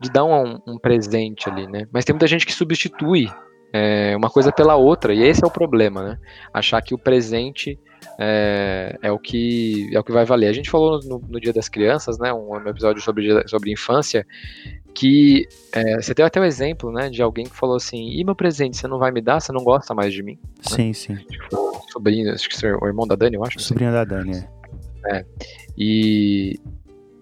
[0.00, 1.86] de dar um, um, presente ali, né?
[1.92, 3.28] Mas tem muita gente que substitui
[3.72, 6.18] é, uma coisa pela outra, e esse é o problema, né?
[6.52, 7.78] Achar que o presente
[8.18, 10.48] é, é, o que é o que vai valer.
[10.48, 14.26] A gente falou no, no Dia das Crianças, né, um, um episódio sobre, sobre infância,
[14.94, 18.24] que é, você deu até o um exemplo, né, de alguém que falou assim, e
[18.24, 20.38] meu presente, você não vai me dar, você não gosta mais de mim?
[20.60, 20.92] Sim, né?
[20.94, 21.16] sim.
[21.16, 23.60] Tipo, sobrinho, acho que o irmão da Dani, eu acho.
[23.60, 24.44] Sobrinho da Dani,
[25.06, 25.18] é.
[25.18, 25.24] é.
[25.76, 26.58] E,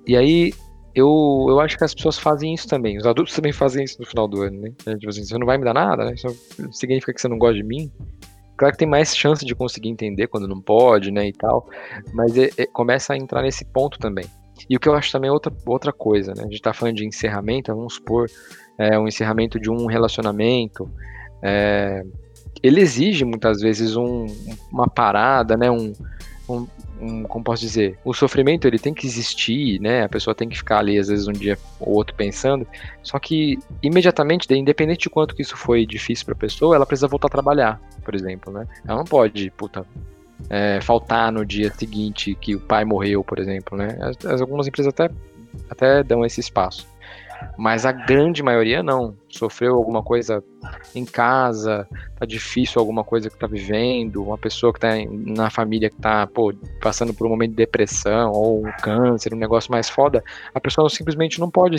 [0.06, 0.52] e aí,
[0.94, 2.96] eu, eu acho que as pessoas fazem isso também.
[2.96, 4.70] Os adultos também fazem isso no final do ano, né?
[4.96, 6.14] Tipo assim, você não vai me dar nada, né?
[6.14, 6.28] Isso
[6.70, 7.90] significa que você não gosta de mim.
[8.56, 11.68] Claro que tem mais chance de conseguir entender quando não pode, né, e tal,
[12.12, 14.26] mas é, é, começa a entrar nesse ponto também.
[14.70, 16.96] E o que eu acho também é outra, outra coisa, né, a gente tá falando
[16.96, 18.28] de encerramento, vamos supor,
[18.78, 20.88] é, um encerramento de um relacionamento,
[21.42, 22.02] é,
[22.62, 24.26] ele exige muitas vezes um,
[24.72, 25.92] uma parada, né, um,
[26.48, 26.66] um,
[27.00, 30.04] um, como posso dizer, o sofrimento ele tem que existir, né?
[30.04, 32.66] A pessoa tem que ficar ali às vezes um dia ou outro pensando.
[33.02, 37.08] Só que imediatamente, independente de quanto que isso foi difícil para a pessoa, ela precisa
[37.08, 38.66] voltar a trabalhar, por exemplo, né?
[38.86, 39.86] Ela não pode, puta,
[40.50, 43.96] é, faltar no dia seguinte que o pai morreu, por exemplo, né?
[44.00, 45.10] As, as, algumas empresas até
[45.70, 46.86] até dão esse espaço.
[47.56, 49.16] Mas a grande maioria não.
[49.28, 50.42] Sofreu alguma coisa
[50.94, 51.86] em casa,
[52.18, 56.26] tá difícil alguma coisa que tá vivendo, uma pessoa que tá na família que tá,
[56.26, 60.22] pô, passando por um momento de depressão ou um câncer, um negócio mais foda,
[60.54, 61.76] a pessoa simplesmente não pode,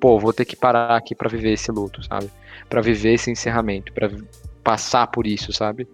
[0.00, 2.30] pô, vou ter que parar aqui para viver esse luto, sabe?
[2.68, 4.10] Para viver esse encerramento, para
[4.62, 5.88] passar por isso, sabe?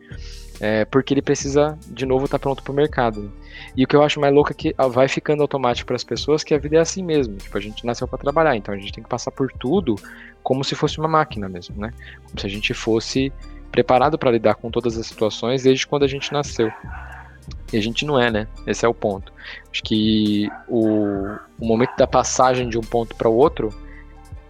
[0.60, 3.32] É, porque ele precisa, de novo, estar tá pronto para o mercado.
[3.76, 6.44] E o que eu acho mais louco é que vai ficando automático para as pessoas
[6.44, 7.36] que a vida é assim mesmo.
[7.36, 9.96] Tipo, a gente nasceu para trabalhar, então a gente tem que passar por tudo
[10.42, 11.92] como se fosse uma máquina mesmo, né?
[12.26, 13.32] Como se a gente fosse
[13.70, 16.70] preparado para lidar com todas as situações desde quando a gente nasceu.
[17.72, 18.46] E a gente não é, né?
[18.66, 19.32] Esse é o ponto.
[19.70, 20.86] Acho que o,
[21.58, 23.72] o momento da passagem de um ponto para o outro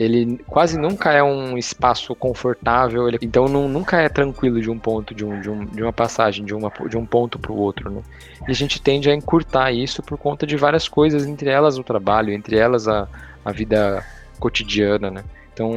[0.02, 4.78] ele quase nunca é um espaço confortável, ele, então não, nunca é tranquilo de um
[4.78, 7.56] ponto, de, um, de, um, de uma passagem, de, uma, de um ponto para o
[7.56, 7.90] outro.
[7.90, 8.02] Né?
[8.48, 11.84] E a gente tende a encurtar isso por conta de várias coisas, entre elas o
[11.84, 13.08] trabalho, entre elas a,
[13.44, 14.04] a vida
[14.38, 15.10] cotidiana.
[15.10, 15.24] Né?
[15.52, 15.72] Então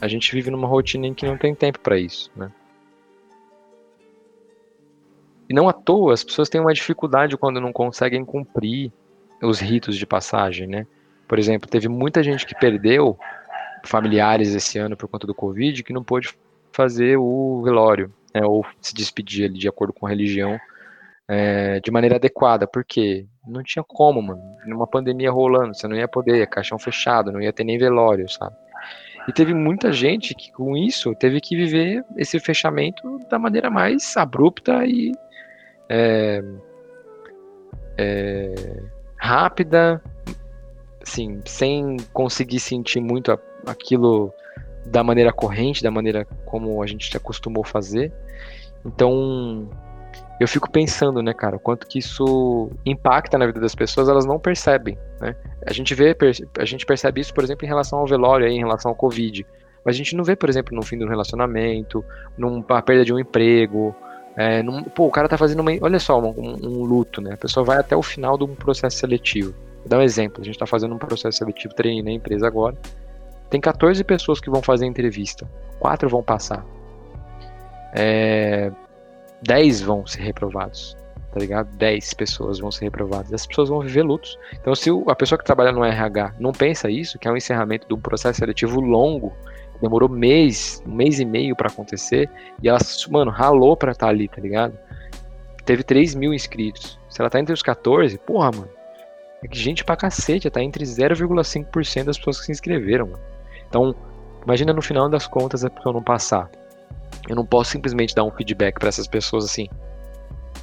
[0.00, 2.30] a gente vive numa rotina em que não tem tempo para isso.
[2.36, 2.50] Né?
[5.48, 8.92] E não à toa as pessoas têm uma dificuldade quando não conseguem cumprir
[9.42, 10.86] os ritos de passagem, né?
[11.28, 13.18] Por exemplo, teve muita gente que perdeu
[13.84, 16.34] familiares esse ano por conta do Covid que não pôde
[16.72, 20.58] fazer o velório, né, ou se despedir ali de acordo com a religião
[21.28, 24.40] é, de maneira adequada, porque não tinha como, mano.
[24.66, 28.56] Numa pandemia rolando, você não ia poder, caixão fechado, não ia ter nem velório, sabe?
[29.28, 34.16] E teve muita gente que com isso teve que viver esse fechamento da maneira mais
[34.16, 35.12] abrupta e
[35.86, 36.42] é,
[37.98, 38.54] é,
[39.18, 40.02] rápida,
[41.02, 43.38] assim, sem conseguir sentir muito a,
[43.70, 44.32] aquilo
[44.86, 48.12] da maneira corrente, da maneira como a gente se acostumou a fazer.
[48.84, 49.68] Então,
[50.40, 54.24] eu fico pensando, né, cara, o quanto que isso impacta na vida das pessoas, elas
[54.24, 55.34] não percebem, né?
[55.66, 56.16] A gente vê,
[56.58, 59.44] a gente percebe isso, por exemplo, em relação ao velório, aí, em relação ao Covid.
[59.84, 62.04] Mas a gente não vê, por exemplo, no fim do relacionamento,
[62.36, 63.94] numa perda de um emprego,
[64.36, 67.32] é, num, pô, o cara tá fazendo uma, olha só, um, um, luto, né?
[67.32, 69.52] A pessoa vai até o final de um processo seletivo.
[69.78, 72.76] Vou dar um exemplo, a gente tá fazendo um processo seletivo treino na empresa agora,
[73.50, 75.48] tem 14 pessoas que vão fazer entrevista.
[75.78, 76.64] Quatro vão passar.
[77.94, 78.70] É,
[79.42, 80.96] 10 vão ser reprovados.
[81.32, 81.74] Tá ligado?
[81.76, 83.32] 10 pessoas vão ser reprovadas.
[83.32, 84.38] Essas pessoas vão viver lutos.
[84.54, 87.86] Então, se a pessoa que trabalha no RH não pensa isso, que é um encerramento
[87.86, 89.32] de um processo seletivo longo,
[89.80, 92.28] demorou mês, um mês e meio para acontecer,
[92.62, 92.78] e ela,
[93.10, 94.78] mano, ralou pra estar tá ali, tá ligado?
[95.64, 96.98] Teve 3 mil inscritos.
[97.08, 98.70] Se ela tá entre os 14, porra, mano.
[99.42, 103.37] É que gente pra cacete, tá entre 0,5% das pessoas que se inscreveram, mano.
[103.68, 103.94] Então,
[104.44, 106.50] imagina no final das contas a pessoa não passar.
[107.28, 109.68] Eu não posso simplesmente dar um feedback para essas pessoas assim.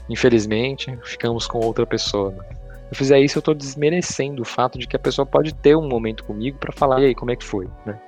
[0.10, 2.32] Infelizmente, ficamos com outra pessoa.
[2.32, 2.44] Né?
[2.92, 5.88] Eu fizer isso, eu estou desmerecendo o fato de que a pessoa pode ter um
[5.88, 7.68] momento comigo para falar, e aí, como é que foi?
[7.86, 8.00] Né?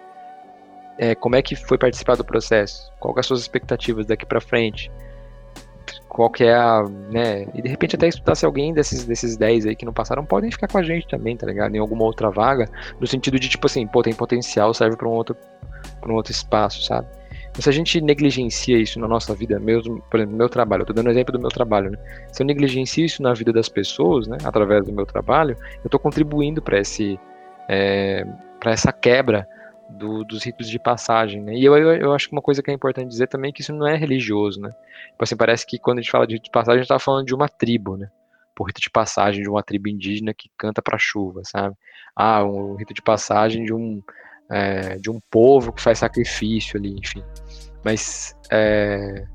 [0.97, 2.91] É, como é que foi participar do processo?
[2.99, 4.91] Qual são as suas expectativas daqui para frente?
[6.07, 9.67] Qual que é a, né, e de repente até estudar se alguém desses, desses 10
[9.67, 11.75] aí que não passaram podem ficar com a gente também, tá ligado?
[11.75, 15.11] Em alguma outra vaga, no sentido de, tipo assim, pô, tem potencial, serve para um
[15.11, 15.35] outro,
[15.99, 17.07] pra um outro espaço, sabe?
[17.49, 20.81] Então, se a gente negligencia isso na nossa vida, mesmo, por exemplo, no meu trabalho,
[20.81, 21.97] eu tô dando exemplo do meu trabalho, né?
[22.31, 25.97] Se eu negligencio isso na vida das pessoas, né, através do meu trabalho, eu tô
[25.97, 27.19] contribuindo para esse,
[27.67, 28.25] é,
[28.59, 29.47] para essa quebra
[29.89, 31.53] do, dos ritos de passagem, né?
[31.53, 33.61] E eu, eu, eu, acho que uma coisa que é importante dizer também é que
[33.61, 34.69] isso não é religioso, né?
[35.11, 36.99] Tipo assim, parece que quando a gente fala de rito de passagem, a gente tá
[36.99, 38.09] falando de uma tribo, né?
[38.55, 41.75] Por rito de passagem de uma tribo indígena que canta pra chuva, sabe?
[42.15, 44.01] Ah, um rito de passagem de um,
[44.49, 47.23] é, de um povo que faz sacrifício ali, enfim.
[47.83, 49.25] Mas é,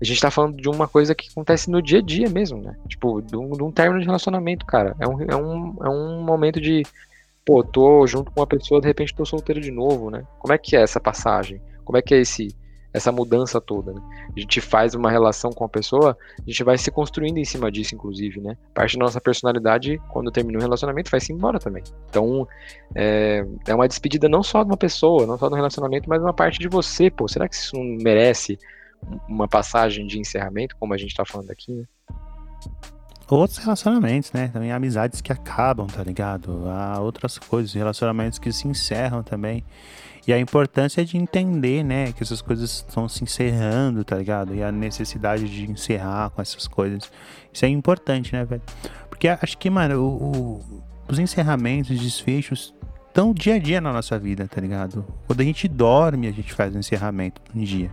[0.00, 2.76] A gente tá falando de uma coisa que acontece no dia a dia mesmo, né?
[2.86, 4.94] Tipo, de um, de um término de relacionamento, cara.
[5.00, 6.82] É um, é, um, é um momento de,
[7.46, 10.26] pô, tô junto com uma pessoa, de repente tô solteiro de novo, né?
[10.40, 11.62] Como é que é essa passagem?
[11.84, 12.48] Como é que é esse
[12.92, 14.00] essa mudança toda, né?
[14.34, 17.70] A gente faz uma relação com a pessoa, a gente vai se construindo em cima
[17.70, 18.56] disso, inclusive, né?
[18.72, 21.84] Parte da nossa personalidade, quando termina um relacionamento, vai se embora também.
[22.08, 22.48] Então,
[22.94, 26.32] é, é uma despedida não só de uma pessoa, não só do relacionamento, mas uma
[26.32, 27.28] parte de você, pô.
[27.28, 28.58] Será que isso não merece
[29.28, 31.84] uma passagem de encerramento, como a gente tá falando aqui, né?
[33.28, 34.48] Outros relacionamentos, né?
[34.48, 36.68] Também amizades que acabam, tá ligado?
[36.68, 39.64] Há outras coisas, relacionamentos que se encerram também.
[40.26, 44.54] E a importância de entender, né, que essas coisas estão se encerrando, tá ligado?
[44.54, 47.10] E a necessidade de encerrar com essas coisas.
[47.52, 48.62] Isso é importante, né, velho?
[49.08, 52.74] Porque acho que, mano, o, o, os encerramentos, os desfechos
[53.06, 55.04] estão dia a dia na nossa vida, tá ligado?
[55.26, 57.90] Quando a gente dorme, a gente faz o encerramento um dia.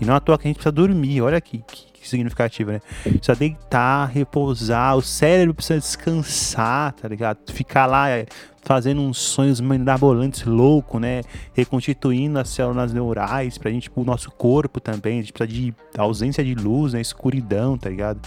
[0.00, 2.80] E não à toa que a gente precisa dormir, olha aqui, que, que significativo, né?
[3.02, 7.38] Precisa deitar, repousar, o cérebro precisa descansar, tá ligado?
[7.52, 8.26] Ficar lá é,
[8.62, 11.22] fazendo uns sonhos mirabolantes louco, né?
[11.52, 16.42] Reconstituindo as células neurais pra gente, pro nosso corpo também, a gente precisa de ausência
[16.42, 17.00] de luz, né?
[17.00, 18.20] Escuridão, tá ligado?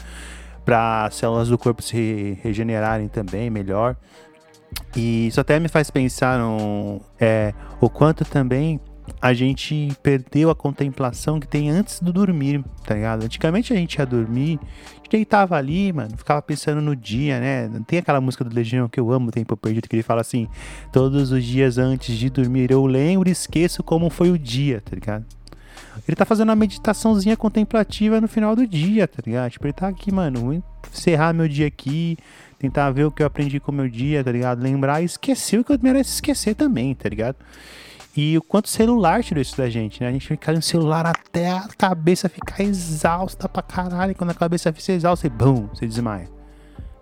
[0.64, 3.96] Para as células do corpo se regenerarem também melhor.
[4.96, 8.80] E isso até me faz pensar no, é, o quanto também
[9.22, 13.24] a gente perdeu a contemplação que tem antes do dormir, tá ligado?
[13.24, 14.60] Antigamente a gente ia dormir,
[15.10, 17.70] deitava ali, mano, ficava pensando no dia, né?
[17.86, 20.48] Tem aquela música do Legião que eu amo, Tempo Perdido, que ele fala assim:
[20.92, 24.96] Todos os dias antes de dormir eu lembro e esqueço como foi o dia, tá
[24.96, 25.26] ligado?
[26.08, 29.52] Ele tá fazendo uma meditaçãozinha contemplativa no final do dia, tá ligado?
[29.52, 32.18] Tipo, ele tá aqui, mano, encerrar meu dia aqui,
[32.58, 34.64] tentar ver o que eu aprendi com o meu dia, tá ligado?
[34.64, 37.36] Lembrar e esquecer o que eu mereço esquecer também, tá ligado?
[38.16, 40.10] E o quanto o celular tirou isso da gente, né?
[40.10, 44.12] A gente fica no celular até a cabeça ficar exausta pra caralho.
[44.12, 46.30] E quando a cabeça fica exausta, você, bum, você desmaia.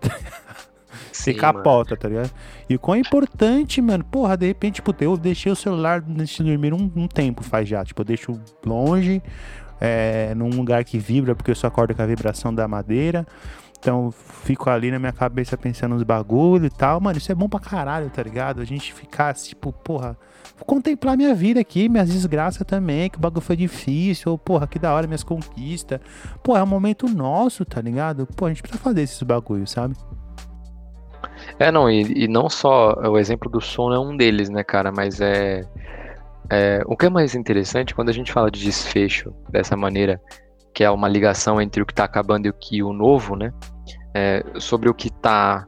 [1.11, 2.01] você capota, mano.
[2.01, 2.31] tá ligado?
[2.69, 4.03] E o quão é importante, mano.
[4.03, 7.67] Porra, de repente, tipo, eu deixei o celular antes de dormir um, um tempo faz
[7.67, 7.83] já.
[7.83, 9.23] Tipo, eu deixo longe,
[9.81, 13.25] é, num lugar que vibra, porque eu só acordo com a vibração da madeira.
[13.79, 17.01] Então, fico ali na minha cabeça pensando nos bagulho e tal.
[17.01, 18.61] Mano, isso é bom pra caralho, tá ligado?
[18.61, 20.15] A gente ficar, tipo, porra
[20.65, 24.77] Contemplar minha vida aqui, minhas desgraças também, que o bagulho foi difícil, ou, porra, que
[24.77, 25.99] da hora minhas conquistas.
[26.43, 28.27] Pô, é um momento nosso, tá ligado?
[28.35, 29.95] Pô, a gente precisa fazer esses bagulhos, sabe?
[31.57, 34.91] É, não, e, e não só o exemplo do som é um deles, né, cara,
[34.91, 35.65] mas é,
[36.49, 36.81] é.
[36.85, 40.21] O que é mais interessante quando a gente fala de desfecho dessa maneira,
[40.73, 43.53] que é uma ligação entre o que tá acabando e o que o novo, né?
[44.13, 45.65] É, sobre o que tá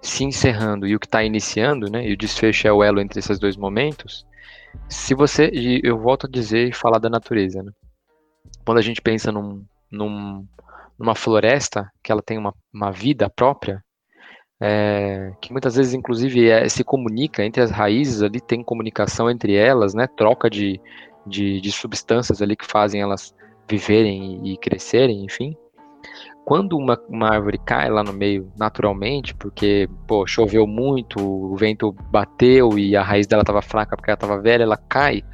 [0.00, 3.18] se encerrando e o que está iniciando, né, e o desfecho é o elo entre
[3.18, 4.26] esses dois momentos,
[4.88, 7.72] se você, e eu volto a dizer e falar da natureza, né,
[8.64, 10.46] quando a gente pensa num, num,
[10.98, 13.82] numa floresta, que ela tem uma, uma vida própria,
[14.60, 19.54] é, que muitas vezes, inclusive, é, se comunica entre as raízes ali, tem comunicação entre
[19.54, 20.80] elas, né, troca de,
[21.26, 23.34] de, de substâncias ali que fazem elas
[23.68, 25.56] viverem e, e crescerem, enfim,
[26.46, 31.92] quando uma, uma árvore cai lá no meio naturalmente, porque pô, choveu muito, o vento
[32.08, 35.24] bateu e a raiz dela estava fraca porque ela estava velha, ela cai.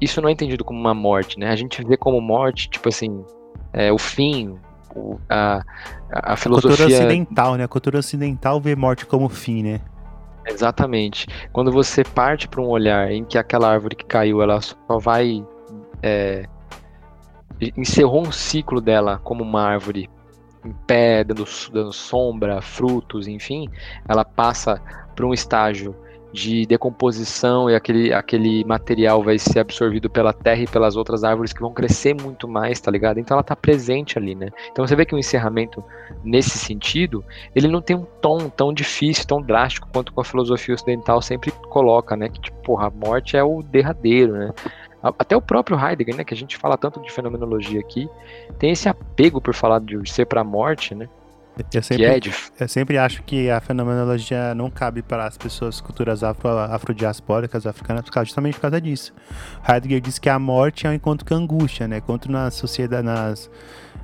[0.00, 1.50] Isso não é entendido como uma morte, né?
[1.50, 3.24] A gente vê como morte, tipo assim,
[3.72, 4.58] é, o fim,
[4.96, 5.62] o, a,
[6.10, 6.72] a filosofia.
[6.72, 7.62] A cultura ocidental, né?
[7.62, 9.80] A cultura ocidental vê morte como fim, né?
[10.48, 11.28] Exatamente.
[11.52, 15.46] Quando você parte para um olhar em que aquela árvore que caiu, ela só vai.
[16.02, 16.44] É,
[17.76, 20.10] encerrou um ciclo dela como uma árvore
[20.64, 23.68] em pé, dando, dando sombra, frutos, enfim,
[24.08, 24.80] ela passa
[25.14, 25.94] para um estágio
[26.34, 31.52] de decomposição e aquele, aquele material vai ser absorvido pela terra e pelas outras árvores
[31.52, 33.20] que vão crescer muito mais, tá ligado?
[33.20, 34.48] Então ela tá presente ali, né?
[34.72, 35.82] Então você vê que o encerramento,
[36.24, 37.24] nesse sentido,
[37.54, 41.52] ele não tem um tom tão difícil, tão drástico quanto com a filosofia ocidental sempre
[41.70, 42.28] coloca, né?
[42.28, 44.50] Que, tipo, porra, a morte é o derradeiro, né?
[45.18, 48.08] Até o próprio Heidegger, né, que a gente fala tanto de fenomenologia aqui,
[48.58, 51.08] tem esse apego por falar de ser para a morte, né?
[51.72, 52.34] Eu sempre, é de...
[52.58, 58.04] eu sempre acho que a fenomenologia não cabe para as pessoas culturas afro, afrodiaspóricas africanas
[58.24, 59.14] justamente por causa disso.
[59.68, 61.98] Heidegger diz que a morte é um encontro com a angústia, né?
[61.98, 63.48] Enquanto na sociedade, nas,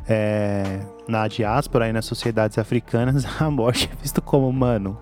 [0.09, 4.96] é, na diáspora e nas sociedades africanas, a morte é vista como, mano,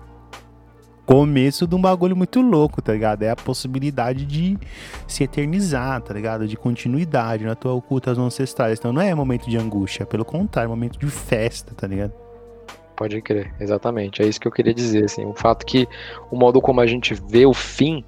[1.09, 3.23] começo de um bagulho muito louco, tá ligado?
[3.23, 4.55] É a possibilidade de
[5.07, 6.47] se eternizar, tá ligado?
[6.47, 8.77] De continuidade na tua oculta aos ancestrais.
[8.77, 12.13] Então não é momento de angústia, pelo contrário, é momento de festa, tá ligado?
[12.95, 14.21] pode crer, exatamente.
[14.21, 15.87] É isso que eu queria dizer, assim, o fato que
[16.29, 18.03] o modo como a gente vê o fim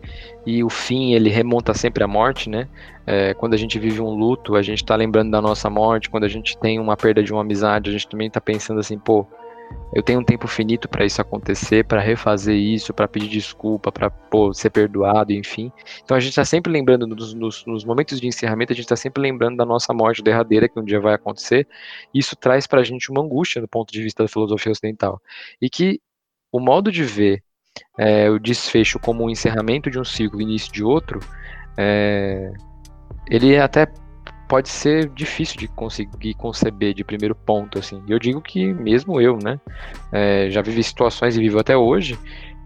[0.45, 2.67] e o fim ele remonta sempre à morte, né?
[3.07, 6.09] É, quando a gente vive um luto, a gente tá lembrando da nossa morte.
[6.09, 8.99] Quando a gente tem uma perda de uma amizade, a gente também tá pensando assim,
[8.99, 9.25] pô,
[9.93, 14.11] eu tenho um tempo finito para isso acontecer, para refazer isso, para pedir desculpa, para
[14.53, 15.71] ser perdoado, enfim.
[16.03, 18.95] Então a gente está sempre lembrando, nos, nos, nos, momentos de encerramento, a gente está
[18.95, 21.67] sempre lembrando da nossa morte derradeira, que um dia vai acontecer.
[22.13, 25.21] Isso traz para a gente uma angústia do ponto de vista da filosofia ocidental.
[25.61, 25.99] E que
[26.51, 27.43] o modo de ver
[27.97, 31.19] é, o desfecho como um encerramento de um ciclo e início de outro,
[31.77, 32.51] é,
[33.29, 33.87] ele é até
[34.51, 38.03] pode ser difícil de conseguir conceber de primeiro ponto, assim.
[38.05, 39.57] Eu digo que mesmo eu, né,
[40.11, 42.19] é, já vivi situações e vivo até hoje,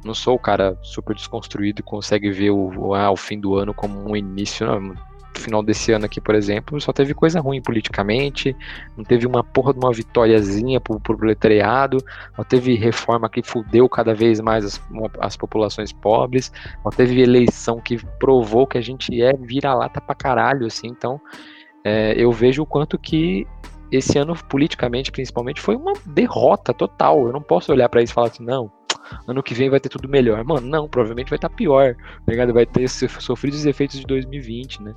[0.03, 3.71] não sou o cara super desconstruído e consegue ver o, ah, o fim do ano
[3.71, 4.95] como um início, não.
[5.35, 8.55] Final desse ano aqui, por exemplo, só teve coisa ruim politicamente,
[8.95, 11.97] não teve uma porra de uma vitóriazinha pro, pro proletariado,
[12.37, 14.81] não teve reforma que fudeu cada vez mais as,
[15.19, 16.53] as populações pobres,
[16.85, 21.19] não teve eleição que provou que a gente é vira-lata pra caralho, assim, então
[21.85, 23.45] é, eu vejo o quanto que
[23.91, 27.27] esse ano, politicamente, principalmente, foi uma derrota total.
[27.27, 28.71] Eu não posso olhar para isso e falar assim, não,
[29.27, 30.43] ano que vem vai ter tudo melhor.
[30.43, 32.51] Mano, não, provavelmente vai estar tá pior, tá ligado?
[32.51, 34.95] Vai ter sofrido os efeitos de 2020, né?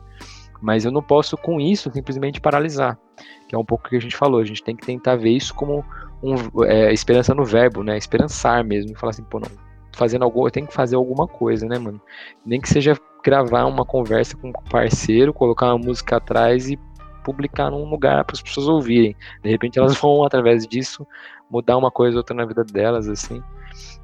[0.63, 2.99] Mas eu não posso, com isso, simplesmente paralisar.
[3.47, 4.41] Que é um pouco o que a gente falou.
[4.41, 5.85] A gente tem que tentar ver isso como
[6.23, 7.99] um, é, esperança no verbo, né?
[7.99, 8.93] Esperançar mesmo.
[8.93, 9.51] E falar assim, pô, não,
[9.99, 12.01] fazendo algo, eu tenho que fazer alguma coisa, né, mano?
[12.47, 16.79] Nem que seja gravar uma conversa com um parceiro, colocar uma música atrás e
[17.25, 19.15] publicar num lugar para as pessoas ouvirem.
[19.43, 21.07] De repente elas vão através disso
[21.51, 23.43] mudar uma coisa ou outra na vida delas assim.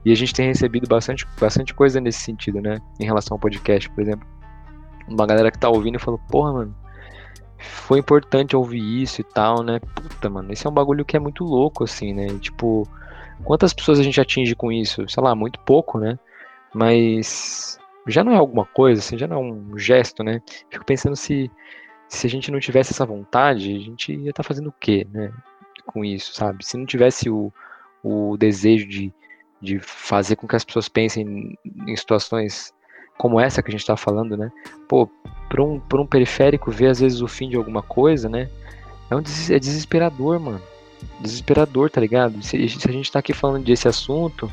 [0.05, 2.79] E a gente tem recebido bastante bastante coisa nesse sentido, né?
[3.01, 4.27] Em relação ao podcast, por exemplo.
[5.09, 6.77] Uma galera que tá ouvindo e falou: "Porra, mano,
[7.59, 9.79] foi importante ouvir isso e tal, né?
[9.95, 12.27] Puta, mano, esse é um bagulho que é muito louco assim, né?
[12.41, 12.87] Tipo,
[13.45, 15.09] quantas pessoas a gente atinge com isso?
[15.09, 16.19] Sei lá, muito pouco, né?
[16.75, 20.43] Mas já não é alguma coisa, assim, já não é um gesto, né?
[20.71, 21.51] Fico pensando se,
[22.09, 25.07] se a gente não tivesse essa vontade, a gente ia estar tá fazendo o quê,
[25.13, 25.33] né?
[25.87, 26.65] Com isso, sabe?
[26.65, 27.53] Se não tivesse o,
[28.03, 29.13] o desejo de,
[29.61, 32.73] de fazer com que as pessoas pensem em situações
[33.17, 34.51] como essa que a gente está falando, né?
[34.89, 35.09] Pô,
[35.49, 38.51] para um, um periférico ver às vezes o fim de alguma coisa, né?
[39.11, 40.61] É, um des é desesperador, mano.
[41.21, 42.43] Desesperador, tá ligado?
[42.43, 44.51] Se, se a gente está aqui falando desse assunto,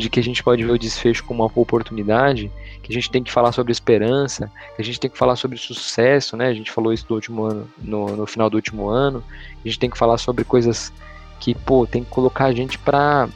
[0.00, 2.50] de que a gente pode ver o desfecho como uma oportunidade,
[2.82, 5.58] que a gente tem que falar sobre esperança, que a gente tem que falar sobre
[5.58, 6.48] sucesso, né?
[6.48, 9.22] A gente falou isso do último ano, no, no final do último ano.
[9.64, 10.92] A gente tem que falar sobre coisas
[11.38, 13.28] que, pô, tem que colocar a gente para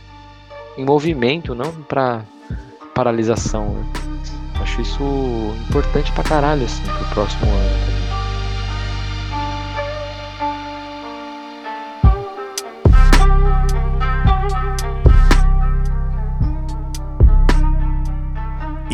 [0.76, 2.24] em movimento, não para
[2.94, 3.74] paralisação.
[3.74, 3.92] Né?
[4.60, 5.02] Acho isso
[5.68, 7.93] importante pra caralho, assim, pro próximo ano.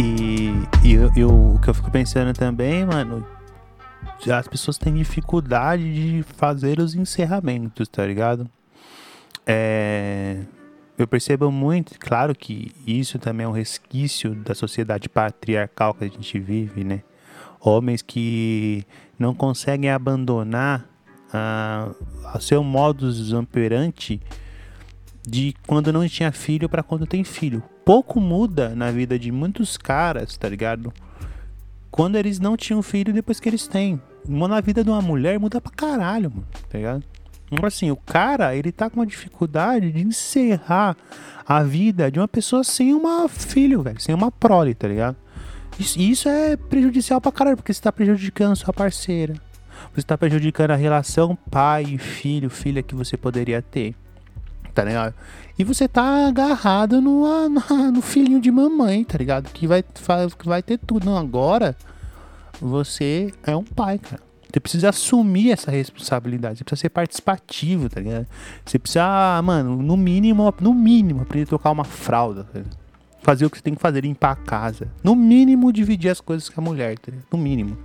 [0.03, 3.27] E eu, eu, o que eu fico pensando também, mano,
[4.33, 8.49] as pessoas têm dificuldade de fazer os encerramentos, tá ligado?
[9.47, 10.39] É,
[10.97, 16.09] eu percebo muito, claro que isso também é um resquício da sociedade patriarcal que a
[16.09, 17.03] gente vive, né?
[17.61, 18.87] Homens que
[19.19, 20.89] não conseguem abandonar
[22.35, 24.19] o seu modus operandi
[25.29, 27.63] de quando não tinha filho para quando tem filho.
[27.91, 30.93] Pouco muda na vida de muitos caras, tá ligado?
[31.91, 34.01] Quando eles não tinham filho depois que eles têm.
[34.25, 37.03] Na vida de uma mulher muda pra caralho, mano, tá ligado?
[37.51, 40.97] Então, assim, o cara, ele tá com uma dificuldade de encerrar
[41.45, 45.17] a vida de uma pessoa sem uma filho, velho, sem uma prole, tá ligado?
[45.77, 49.35] Isso, isso é prejudicial pra caralho, porque você tá prejudicando sua parceira.
[49.97, 53.97] Você tá prejudicando a relação pai e filho, filha que você poderia ter
[54.71, 55.15] tá ligado?
[55.61, 57.23] E você tá agarrado no,
[57.93, 59.51] no filhinho de mamãe, tá ligado?
[59.53, 61.05] Que vai, que vai ter tudo.
[61.05, 61.77] Não, agora
[62.59, 64.23] você é um pai, cara.
[64.51, 66.57] Você precisa assumir essa responsabilidade.
[66.57, 68.27] Você precisa ser participativo, tá ligado?
[68.65, 72.45] Você precisa, mano, no mínimo, no mínimo, aprender a trocar uma fralda.
[72.45, 72.61] Tá
[73.21, 74.89] fazer o que você tem que fazer, limpar a casa.
[75.05, 77.27] No mínimo, dividir as coisas com a mulher, tá ligado?
[77.31, 77.77] No mínimo.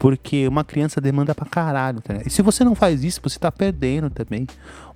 [0.00, 2.14] Porque uma criança demanda pra caralho, tá?
[2.24, 4.46] E se você não faz isso, você tá perdendo também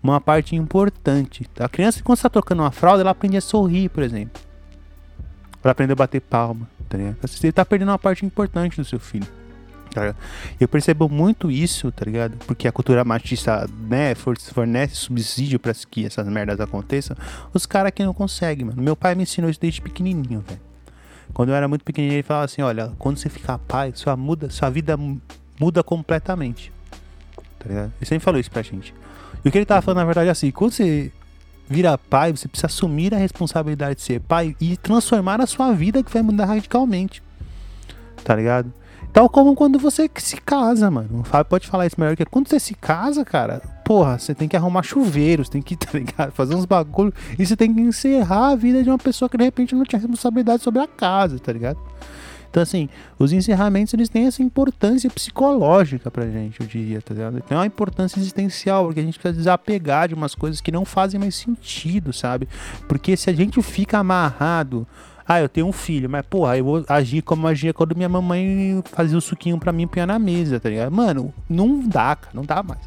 [0.02, 1.44] uma parte importante.
[1.54, 1.66] Tá?
[1.66, 4.40] A criança, quando está trocando uma fralda, ela aprende a sorrir, por exemplo.
[5.62, 7.18] Ela aprende a bater palma, tá ligado?
[7.20, 9.28] Você tá perdendo uma parte importante do seu filho.
[9.90, 10.14] Tá
[10.58, 12.38] eu percebo muito isso, tá ligado?
[12.46, 17.14] Porque a cultura machista, né, fornece subsídio para que essas merdas aconteçam.
[17.52, 18.82] Os caras que não conseguem, mano.
[18.82, 20.73] Meu pai me ensinou isso desde pequenininho, velho.
[21.32, 24.50] Quando eu era muito pequenininho, ele falava assim: olha, quando você ficar pai, sua, muda,
[24.50, 24.96] sua vida
[25.58, 26.72] muda completamente.
[27.58, 27.92] Tá ligado?
[27.98, 28.94] Ele sempre falou isso pra gente.
[29.44, 31.12] E o que ele tava falando, na verdade, é assim: quando você
[31.68, 36.02] vira pai, você precisa assumir a responsabilidade de ser pai e transformar a sua vida
[36.02, 37.22] que vai mudar radicalmente.
[38.22, 38.72] Tá ligado?
[39.14, 41.20] Tal como quando você se casa, mano.
[41.20, 44.48] O Fábio pode falar isso melhor que quando você se casa, cara, porra, você tem
[44.48, 46.32] que arrumar chuveiros, tem que, tá ligado?
[46.32, 47.14] Fazer uns bagulho.
[47.38, 50.00] E você tem que encerrar a vida de uma pessoa que de repente não tinha
[50.00, 51.78] responsabilidade sobre a casa, tá ligado?
[52.50, 57.40] Então, assim, os encerramentos eles têm essa importância psicológica pra gente, eu diria, tá ligado?
[57.40, 61.20] Tem uma importância existencial, porque a gente precisa desapegar de umas coisas que não fazem
[61.20, 62.48] mais sentido, sabe?
[62.88, 64.84] Porque se a gente fica amarrado
[65.26, 68.82] ah, eu tenho um filho, mas porra, eu vou agir como agia quando minha mamãe
[68.92, 70.92] fazia o suquinho pra mim e na mesa, tá ligado?
[70.92, 72.80] Mano, não dá, cara, não dá mais.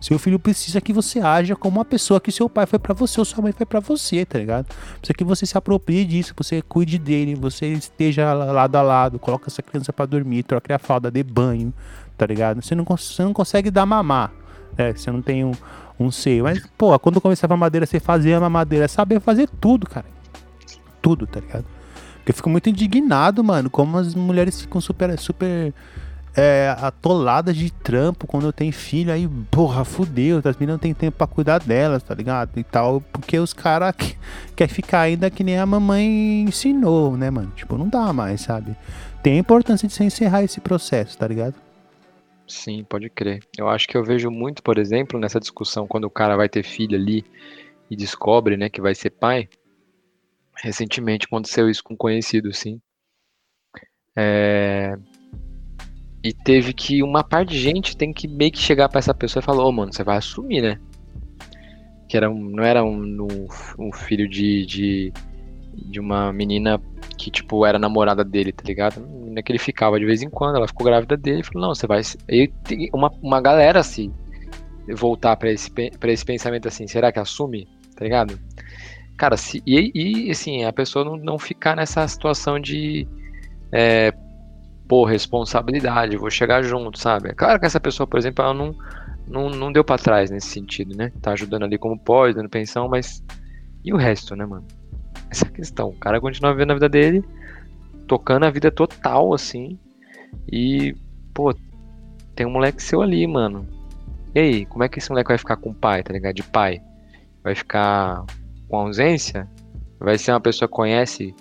[0.00, 3.20] Seu filho precisa que você haja como uma pessoa que seu pai foi para você
[3.20, 4.66] ou sua mãe foi para você, tá ligado?
[4.98, 9.48] Precisa que você se aproprie disso, você cuide dele, você esteja lado a lado, coloca
[9.48, 11.74] essa criança para dormir, troque a fralda, dê banho,
[12.16, 12.62] tá ligado?
[12.62, 14.32] Você não, você não consegue dar mamar,
[14.78, 15.52] é, você não tem um,
[16.00, 16.44] um seio.
[16.44, 20.06] Mas, pô, quando começava a madeira, você fazia a mamadeira, é saber fazer tudo, cara.
[21.02, 21.66] Tudo, tá ligado?
[22.26, 25.72] Eu fico muito indignado, mano, como as mulheres ficam super, super
[26.36, 30.94] é, atoladas de trampo quando eu tenho filho, aí, porra, fudeu, as meninas não tem
[30.94, 32.58] tempo pra cuidar delas, tá ligado?
[32.58, 33.94] E tal, porque os caras
[34.56, 37.52] querem ficar ainda que nem a mamãe ensinou, né, mano?
[37.54, 38.76] Tipo, não dá mais, sabe?
[39.22, 41.54] Tem a importância de você encerrar esse processo, tá ligado?
[42.46, 43.40] Sim, pode crer.
[43.56, 46.62] Eu acho que eu vejo muito, por exemplo, nessa discussão, quando o cara vai ter
[46.62, 47.24] filho ali
[47.90, 49.48] e descobre, né, que vai ser pai.
[50.56, 52.80] Recentemente aconteceu isso com um conhecido, sim.
[54.16, 54.96] É,
[56.24, 59.42] e teve que uma parte de gente tem que meio que chegar para essa pessoa
[59.42, 60.78] e falar, ô oh, mano, você vai assumir, né?
[62.08, 63.26] Que era um, não era um,
[63.76, 65.12] um, filho de, de,
[65.74, 66.80] de, uma menina
[67.18, 69.00] que, tipo, era namorada dele, tá ligado?
[69.00, 71.74] Menina que ele ficava de vez em quando, ela ficou grávida dele e falou, não,
[71.74, 72.02] você vai.
[72.28, 72.52] E
[72.92, 74.14] uma, uma galera assim,
[74.94, 77.66] voltar para esse, pra esse pensamento assim, será que assume?
[77.96, 78.38] Tá ligado?
[79.22, 83.06] Cara, se, e, e assim, a pessoa não, não ficar nessa situação de.
[83.70, 84.12] É,
[84.88, 87.28] pô, responsabilidade, vou chegar junto, sabe?
[87.28, 88.74] É claro que essa pessoa, por exemplo, ela não,
[89.28, 91.12] não, não deu para trás nesse sentido, né?
[91.22, 93.22] Tá ajudando ali como pode, dando pensão, mas.
[93.84, 94.66] E o resto, né, mano?
[95.30, 95.90] Essa é questão.
[95.90, 97.24] O cara continua vivendo a vida dele,
[98.08, 99.78] tocando a vida total, assim.
[100.50, 100.96] E,
[101.32, 101.54] pô,
[102.34, 103.68] tem um moleque seu ali, mano.
[104.34, 106.34] E aí, como é que esse moleque vai ficar com o pai, tá ligado?
[106.34, 106.82] De pai?
[107.44, 108.24] Vai ficar
[108.72, 109.46] com ausência?
[110.00, 111.34] Vai ser uma pessoa que conhece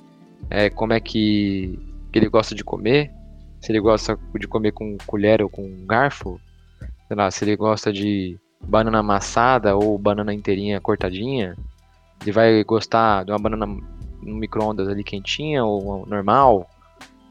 [0.50, 1.80] é, como é que,
[2.12, 3.10] que ele gosta de comer?
[3.62, 6.42] se ele gosta de comer com colher ou com garfo,
[7.08, 11.56] sei lá, se ele gosta de banana amassada ou banana inteirinha cortadinha,
[12.22, 16.68] ele vai gostar de uma banana no micro-ondas ali quentinha ou normal.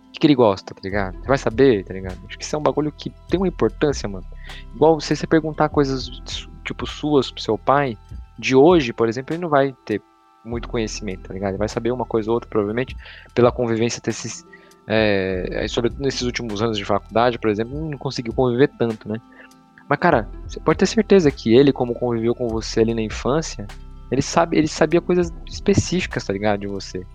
[0.08, 1.18] O que, que, ele gosta, tá ligado?
[1.18, 2.18] Você vai saber, tá ligado?
[2.26, 4.26] Acho que isso é um bagulho que tem uma importância, mano.
[4.74, 6.08] Igual se você perguntar coisas
[6.64, 7.96] tipo suas pro seu pai,
[8.40, 10.02] de hoje, por exemplo, ele não vai ter
[10.44, 11.50] muito conhecimento, tá ligado?
[11.50, 12.96] Ele vai saber uma coisa ou outra, provavelmente,
[13.34, 14.44] pela convivência desses
[14.92, 19.20] é, sobretudo nesses últimos anos de faculdade, por exemplo, não conseguiu conviver tanto, né?
[19.88, 23.68] Mas, cara, você pode ter certeza que ele, como conviveu com você ali na infância,
[24.10, 27.06] ele sabe, ele sabia coisas específicas, tá ligado, de você.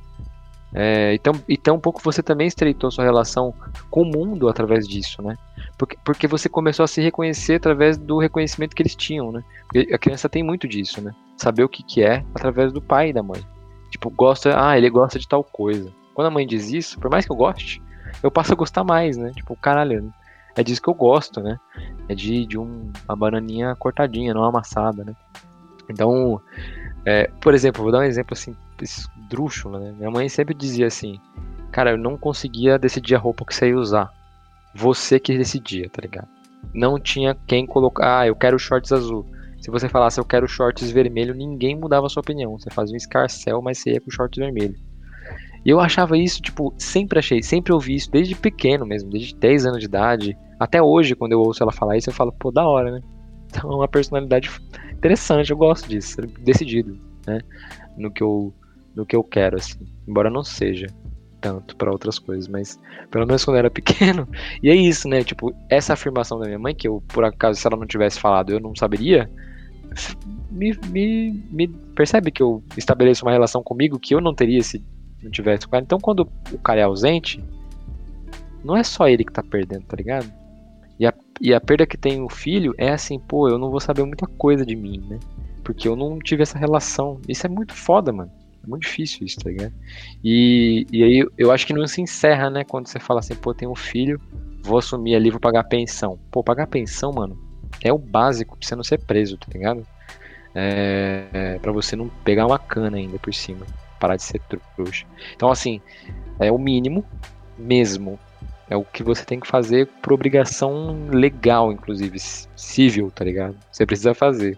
[0.73, 3.53] É, então, então, um pouco você também estreitou sua relação
[3.89, 5.35] com o mundo através disso, né?
[5.77, 9.43] Porque, porque você começou a se reconhecer através do reconhecimento que eles tinham, né?
[9.63, 11.13] Porque a criança tem muito disso, né?
[11.37, 13.45] Saber o que, que é através do pai e da mãe.
[13.89, 15.91] Tipo, gosta, ah, ele gosta de tal coisa.
[16.13, 17.81] Quando a mãe diz isso, por mais que eu goste,
[18.23, 19.31] eu passo a gostar mais, né?
[19.35, 20.13] Tipo, caralho,
[20.55, 21.59] é disso que eu gosto, né?
[22.07, 25.13] É de, de um, uma bananinha cortadinha, não amassada, né?
[25.89, 26.41] Então,
[27.05, 29.93] é, por exemplo, vou dar um exemplo assim, esdrúxulo, né?
[29.97, 31.19] Minha mãe sempre dizia assim,
[31.71, 34.11] cara, eu não conseguia decidir a roupa que você ia usar.
[34.75, 36.27] Você que decidia, tá ligado?
[36.73, 39.25] Não tinha quem colocar, ah, eu quero shorts azul.
[39.57, 42.59] Se você falasse eu quero shorts vermelho, ninguém mudava a sua opinião.
[42.59, 44.75] Você fazia um escarcel, mas você ia com shorts vermelho.
[45.65, 49.65] E eu achava isso, tipo, sempre achei, sempre ouvi isso, desde pequeno mesmo, desde 10
[49.65, 50.37] anos de idade.
[50.59, 53.01] Até hoje, quando eu ouço ela falar isso, eu falo, pô, da hora, né?
[53.47, 54.51] Então é uma personalidade
[54.91, 57.39] interessante, eu gosto disso, decidido, né?
[57.97, 58.53] No que eu,
[58.93, 59.79] no que eu quero, assim.
[60.05, 60.87] Embora não seja
[61.45, 62.79] tanto para outras coisas, mas
[63.11, 64.27] pelo menos quando eu era pequeno.
[64.63, 65.23] E é isso, né?
[65.23, 68.51] Tipo, essa afirmação da minha mãe, que eu, por acaso, se ela não tivesse falado,
[68.51, 69.29] eu não saberia.
[70.49, 74.83] Me, me, me percebe que eu estabeleço uma relação comigo que eu não teria se
[75.21, 75.83] não tivesse o cara.
[75.83, 77.43] Então quando o cara é ausente,
[78.63, 80.31] não é só ele que tá perdendo, tá ligado?
[80.99, 83.79] E a, e a perda que tem o filho é assim, pô, eu não vou
[83.79, 85.19] saber muita coisa de mim, né?
[85.63, 87.19] Porque eu não tive essa relação.
[87.27, 88.31] Isso é muito foda, mano.
[88.65, 89.73] É muito difícil isso, tá ligado?
[90.23, 92.63] E, e aí eu acho que não se encerra, né?
[92.63, 94.19] Quando você fala assim, pô, tenho um filho,
[94.63, 96.19] vou assumir ali, vou pagar pensão.
[96.31, 97.37] Pô, pagar pensão, mano,
[97.81, 99.85] é o básico pra você não ser preso, tá ligado?
[100.55, 103.65] é, é, para você não pegar uma cana ainda por cima,
[103.99, 104.41] parar de ser
[104.75, 105.05] trouxa.
[105.35, 105.81] Então, assim,
[106.39, 107.03] é o mínimo
[107.57, 108.17] mesmo.
[108.67, 112.17] É o que você tem que fazer por obrigação legal, inclusive,
[112.55, 113.55] civil, tá ligado?
[113.71, 114.57] Você precisa fazer.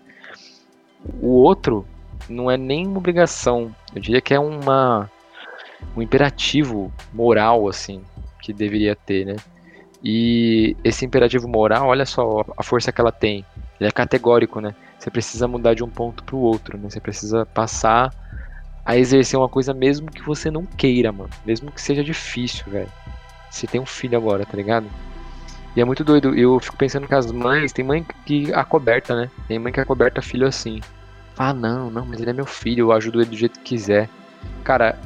[1.22, 1.86] O outro
[2.30, 5.10] não é nem uma obrigação, eu diria que é uma
[5.96, 8.04] um imperativo moral assim
[8.42, 9.36] que deveria ter, né?
[10.04, 13.44] E esse imperativo moral, olha só a força que ela tem.
[13.80, 14.76] Ele é categórico, né?
[14.98, 16.90] Você precisa mudar de um ponto para o outro, né?
[16.90, 18.14] Você precisa passar
[18.86, 21.30] a exercer uma coisa mesmo que você não queira, mano.
[21.46, 22.92] Mesmo que seja difícil, velho.
[23.50, 24.88] Você tem um filho agora, tá ligado?
[25.76, 26.36] E é muito doido.
[26.36, 29.30] Eu fico pensando que as mães, tem mãe que acoberta, né?
[29.48, 30.80] Tem mãe que acoberta filho assim.
[31.38, 34.10] Ah, não, não, mas ele é meu filho, eu ajudo ele do jeito que quiser.
[34.64, 34.98] Cara,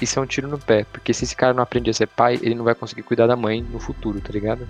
[0.00, 2.38] isso é um tiro no pé, porque se esse cara não aprender a ser pai,
[2.42, 4.68] ele não vai conseguir cuidar da mãe no futuro, tá ligado?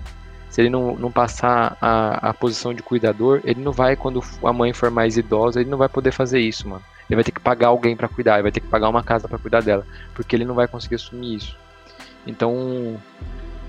[0.49, 4.53] Se ele não, não passar a, a posição de cuidador, ele não vai, quando a
[4.53, 6.83] mãe for mais idosa, ele não vai poder fazer isso, mano.
[7.09, 9.27] Ele vai ter que pagar alguém para cuidar, ele vai ter que pagar uma casa
[9.27, 11.57] para cuidar dela, porque ele não vai conseguir assumir isso.
[12.25, 12.97] Então,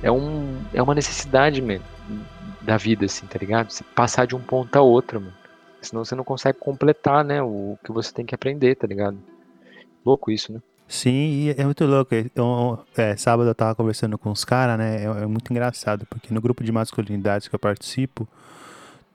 [0.03, 1.82] é, um, é uma necessidade, mano,
[2.62, 3.70] da vida, assim, tá ligado?
[3.70, 5.32] Você passar de um ponto a outro, mano.
[5.89, 9.18] Senão você não consegue completar, né, o que você tem que aprender, tá ligado?
[10.05, 10.61] Louco isso, né?
[10.89, 12.14] Sim, é muito louco.
[12.34, 15.03] Eu, é, sábado eu tava conversando com os caras, né?
[15.03, 18.26] É, é, muito engraçado, porque no grupo de masculinidades que eu participo,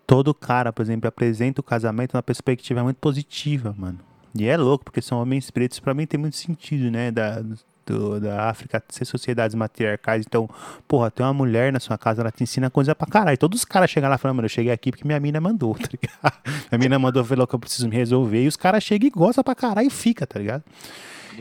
[0.05, 3.99] todo cara, por exemplo, apresenta o casamento numa perspectiva muito positiva, mano.
[4.35, 7.09] E é louco, porque são homens pretos, para mim tem muito sentido, né?
[7.11, 7.41] Da,
[7.85, 10.25] do, da África ser sociedades matriarcais.
[10.27, 10.49] Então,
[10.87, 13.37] porra, tem uma mulher na sua casa, ela te ensina coisa pra caralho.
[13.37, 15.87] Todos os caras chegam lá falando, mano, eu cheguei aqui porque minha mina mandou, tá
[15.91, 16.33] ligado?
[16.71, 18.43] Minha mina mandou o que eu preciso me resolver.
[18.43, 20.63] E os caras chegam e gostam pra caralho e fica, tá ligado?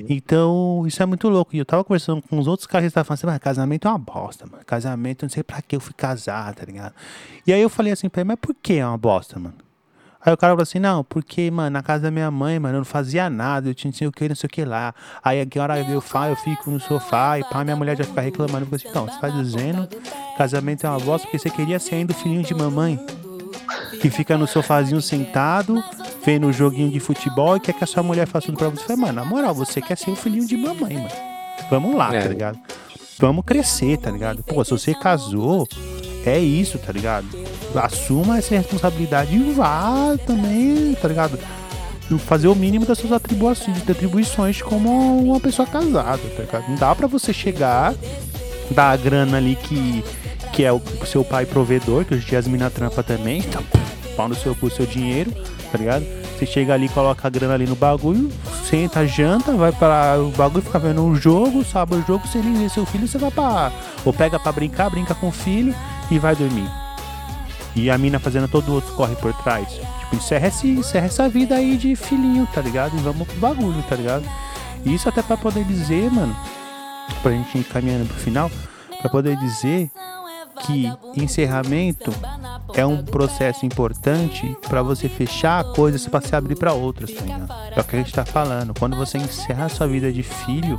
[0.08, 1.54] Então, isso é muito louco.
[1.54, 3.90] E eu tava conversando com os outros caras que estavam falando assim, mas casamento é
[3.90, 4.64] uma bosta, mano.
[4.64, 6.94] Casamento, eu não sei pra que eu fui casar, tá ligado?
[7.46, 9.69] E aí eu falei assim pra ele, mas por que é uma bosta, mano?
[10.24, 12.78] Aí o cara falou assim, não, porque, mano, na casa da minha mãe, mano, eu
[12.80, 14.94] não fazia nada, eu tinha não sei o que, não sei o que lá.
[15.24, 18.20] Aí a hora eu faço, eu fico no sofá e pá, minha mulher já fica
[18.20, 18.64] reclamando.
[18.64, 19.88] Eu falei assim, então, você tá dizendo
[20.36, 22.98] casamento é uma bosta porque você queria ser ainda o filhinho de mamãe?
[24.00, 25.82] Que fica no sofazinho sentado,
[26.24, 28.96] vendo o joguinho de futebol e quer que a sua mulher faça tudo pra você.
[28.96, 31.10] Mano, na moral, você quer ser o filhinho de mamãe, mano.
[31.70, 32.22] Vamos lá, é.
[32.22, 32.58] tá ligado?
[33.18, 34.42] Vamos crescer, tá ligado?
[34.42, 35.68] Pô, se você casou,
[36.26, 37.26] é isso, tá ligado?
[37.74, 41.38] Assuma essa responsabilidade e vá também, tá ligado?
[42.26, 46.68] Fazer o mínimo das suas atribuições, como uma pessoa casada, tá ligado?
[46.68, 47.94] Não dá pra você chegar,
[48.72, 50.04] dar a grana ali que,
[50.52, 53.62] que é o seu pai provedor, que hoje em dia as trampa também, então
[54.16, 55.32] pau no seu, seu dinheiro,
[55.70, 56.04] tá ligado?
[56.36, 58.30] Você chega ali, coloca a grana ali no bagulho,
[58.68, 62.54] senta, janta, vai para o bagulho, fica vendo um jogo, sabe o jogo, você nem
[62.54, 63.70] vê seu filho, você vai pra.
[64.04, 65.74] Ou pega pra brincar, brinca com o filho
[66.10, 66.68] e vai dormir.
[67.74, 69.68] E a mina fazendo todo o outro corre por trás.
[69.68, 72.96] Tipo, encerra, esse, encerra essa vida aí de filhinho, tá ligado?
[72.96, 74.24] E vamos pro bagulho, tá ligado?
[74.84, 76.36] E isso até pra poder dizer, mano,
[77.22, 78.50] pra gente ir caminhando pro final,
[79.00, 79.90] pra poder dizer
[80.66, 82.12] que encerramento
[82.74, 87.52] é um processo importante para você fechar coisas para se abrir para outras, tá ligado?
[87.74, 88.74] É o que a gente tá falando.
[88.78, 90.76] Quando você encerra a sua vida de filho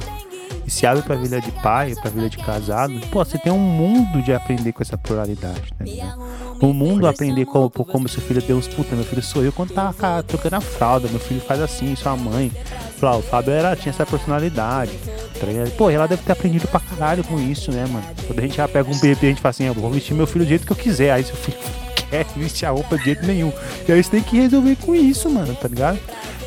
[0.66, 3.38] e se abre para a vida de pai, para a vida de casado, pô, você
[3.38, 6.22] tem um mundo de aprender com essa pluralidade, ligado?
[6.62, 9.92] O mundo aprender como, como seu filho Deus, puta, meu filho sou eu quando tá
[10.22, 12.52] trocando a fralda, meu filho faz assim, sua mãe.
[13.00, 14.92] Fala, o Fábio era, tinha essa personalidade.
[15.40, 15.48] Tá?
[15.76, 18.06] Pô, ela deve ter aprendido pra caralho com isso, né, mano?
[18.28, 20.28] Quando a gente já pega um bebê, a gente fala assim, eu vou vestir meu
[20.28, 21.12] filho do jeito que eu quiser.
[21.12, 21.58] Aí seu filho
[22.12, 23.52] quer vestir a roupa de jeito nenhum.
[23.88, 26.00] E aí você tem que resolver com isso, mano, tá ligado?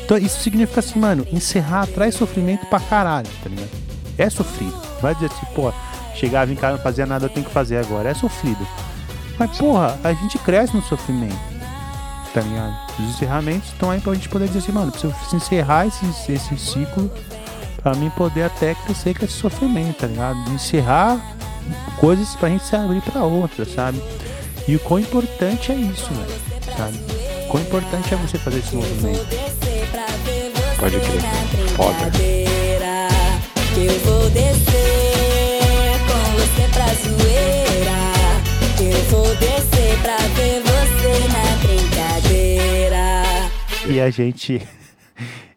[0.05, 3.84] Então isso significa assim, mano, encerrar traz sofrimento pra caralho, tá ligado?
[4.17, 4.75] É sofrido.
[5.01, 5.71] Vai dizer assim, pô,
[6.15, 8.09] chegava em casa não fazia nada, eu tenho que fazer agora.
[8.09, 8.65] É sofrido.
[9.37, 11.55] Mas, porra, a gente cresce no sofrimento.
[12.33, 12.75] Tá ligado?
[12.99, 17.09] Os encerramentos estão aí pra gente poder dizer assim, mano, preciso encerrar esse, esse ciclo
[17.81, 20.37] pra mim poder até crescer com esse sofrimento, tá ligado?
[20.51, 21.21] Encerrar
[21.97, 24.01] coisas pra gente se abrir pra outras, sabe?
[24.67, 26.97] E o quão importante é isso, velho, sabe?
[27.45, 29.25] O quão importante é você fazer esse movimento.
[30.79, 31.21] Pode crer,
[31.75, 32.44] foda.
[33.77, 37.99] Eu vou descer com você pra zoeira.
[38.79, 43.05] Eu vou descer pra ver você na brincadeira.
[43.89, 44.65] E a gente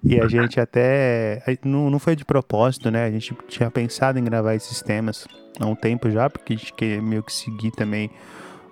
[0.02, 1.42] e a gente até.
[1.64, 3.04] Não, não foi de propósito, né?
[3.04, 5.26] A gente tinha pensado em gravar esses temas
[5.60, 8.10] há um tempo já, porque a gente quer meio que seguir também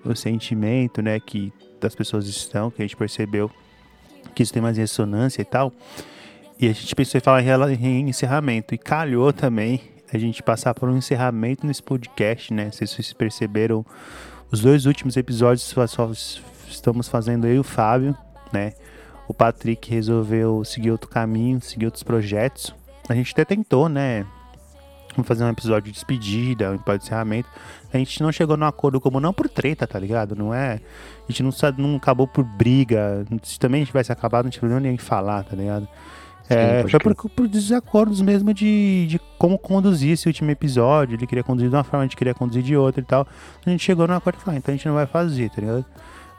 [0.04, 1.20] o sentimento, né?
[1.20, 3.50] Que das pessoas estão, que a gente percebeu
[4.34, 5.72] que isso tem mais ressonância e tal.
[6.58, 8.74] E a gente pensou em falar em encerramento.
[8.74, 9.80] E calhou também
[10.12, 12.70] a gente passar por um encerramento nesse podcast, né?
[12.70, 13.84] Se vocês perceberam,
[14.50, 16.10] os dois últimos episódios só
[16.68, 18.16] estamos fazendo eu e o Fábio,
[18.52, 18.72] né?
[19.28, 22.74] o Patrick resolveu seguir outro caminho, seguir outros projetos.
[23.08, 24.24] A gente até tentou, né?
[25.14, 27.48] Vamos fazer um episódio de despedida, um episódio de encerramento.
[27.92, 30.36] A gente não chegou num acordo como não por treta, tá ligado?
[30.36, 30.80] Não é.
[31.26, 33.24] A gente não, não acabou por briga.
[33.42, 35.88] Se também a gente tivesse acabado, não tinha nem falar, tá ligado?
[36.48, 41.16] É, foi por, por, desacordos mesmo de, de como conduzir esse último episódio.
[41.16, 43.26] Ele queria conduzir de uma forma, a gente queria conduzir de outra e tal.
[43.64, 45.60] A gente chegou num acordo e falou, ah, então a gente não vai fazer, tá
[45.60, 45.84] ligado?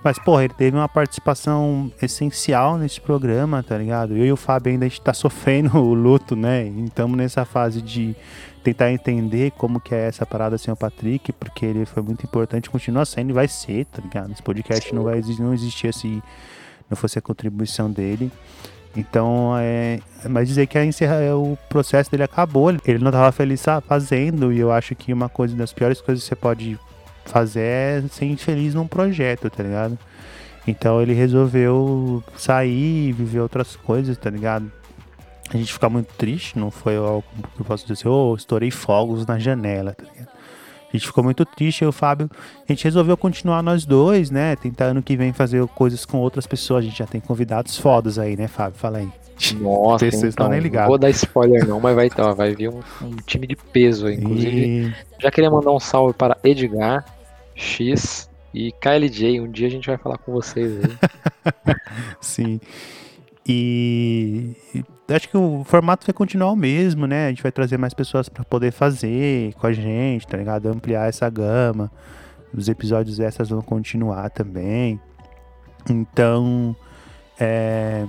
[0.03, 4.15] Mas, porra, ele teve uma participação essencial nesse programa, tá ligado?
[4.15, 6.67] Eu e o Fábio ainda a gente tá sofrendo o luto, né?
[6.67, 8.15] Estamos nessa fase de
[8.63, 12.69] tentar entender como que é essa parada sem o Patrick, porque ele foi muito importante,
[12.69, 14.31] continua sendo e vai ser, tá ligado?
[14.31, 16.21] Esse podcast não vai não existir se
[16.89, 18.31] não fosse a contribuição dele.
[18.97, 23.63] Então, é, mas dizer que a encerra, o processo dele acabou, ele não estava feliz
[23.87, 26.79] fazendo, e eu acho que uma coisa das piores coisas que você pode
[27.23, 29.99] fazer é ser infeliz num projeto, tá ligado?
[30.67, 34.71] Então ele resolveu sair e viver outras coisas, tá ligado?
[35.53, 37.23] A gente fica muito triste, não foi algo
[37.55, 40.36] que eu posso dizer, oh, estourei fogos na janela, tá ligado?
[40.89, 42.29] A gente ficou muito triste, eu e o Fábio,
[42.67, 44.55] a gente resolveu continuar nós dois, né?
[44.55, 46.83] Tentar ano que vem fazer coisas com outras pessoas.
[46.85, 48.79] A gente já tem convidados fodas aí, né, Fábio?
[48.79, 49.09] Fala aí.
[49.59, 50.85] Nossa, Vocês então, nem ligados.
[50.85, 54.07] Não vou dar spoiler não, mas vai, então, vai vir um, um time de peso
[54.07, 54.15] aí.
[54.15, 54.95] Inclusive, e...
[55.19, 57.05] já queria mandar um salve para Edgar,
[57.53, 59.39] X e KLJ.
[59.39, 61.75] Um dia a gente vai falar com vocês aí.
[62.19, 62.59] Sim.
[63.47, 64.55] E
[65.07, 67.27] acho que o formato vai continuar o mesmo, né?
[67.27, 70.67] A gente vai trazer mais pessoas para poder fazer com a gente, tá ligado?
[70.67, 71.91] Ampliar essa gama.
[72.53, 74.99] Os episódios extras vão continuar também.
[75.89, 76.75] Então,
[77.39, 78.05] é,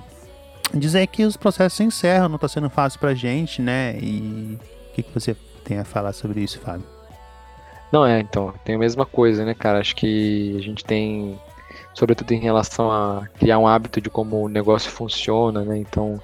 [0.75, 3.97] dizer que os processos se encerram, não tá sendo fácil pra gente, né?
[4.01, 4.59] E
[4.91, 6.87] o que, que você tem a falar sobre isso, Fábio?
[7.93, 9.79] Não, é, então, tem a mesma coisa, né, cara?
[9.79, 11.39] Acho que a gente tem,
[11.95, 15.79] sobretudo em relação a criar um hábito de como o negócio funciona, né?
[15.79, 16.21] Então,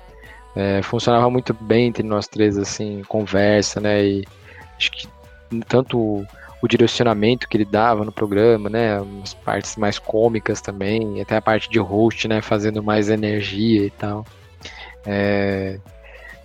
[0.55, 4.05] é, funcionava muito bem entre nós três, assim, conversa, né?
[4.05, 4.25] E
[4.77, 5.09] acho que
[5.69, 6.27] tanto o,
[6.63, 8.99] o direcionamento que ele dava no programa, né?
[9.23, 12.41] As partes mais cômicas também, até a parte de host, né?
[12.41, 14.25] Fazendo mais energia e tal.
[15.07, 15.79] É,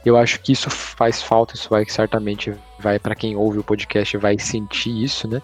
[0.06, 4.18] eu acho que isso faz falta, isso vai certamente vai para quem ouve o podcast
[4.18, 5.42] vai sentir isso, né?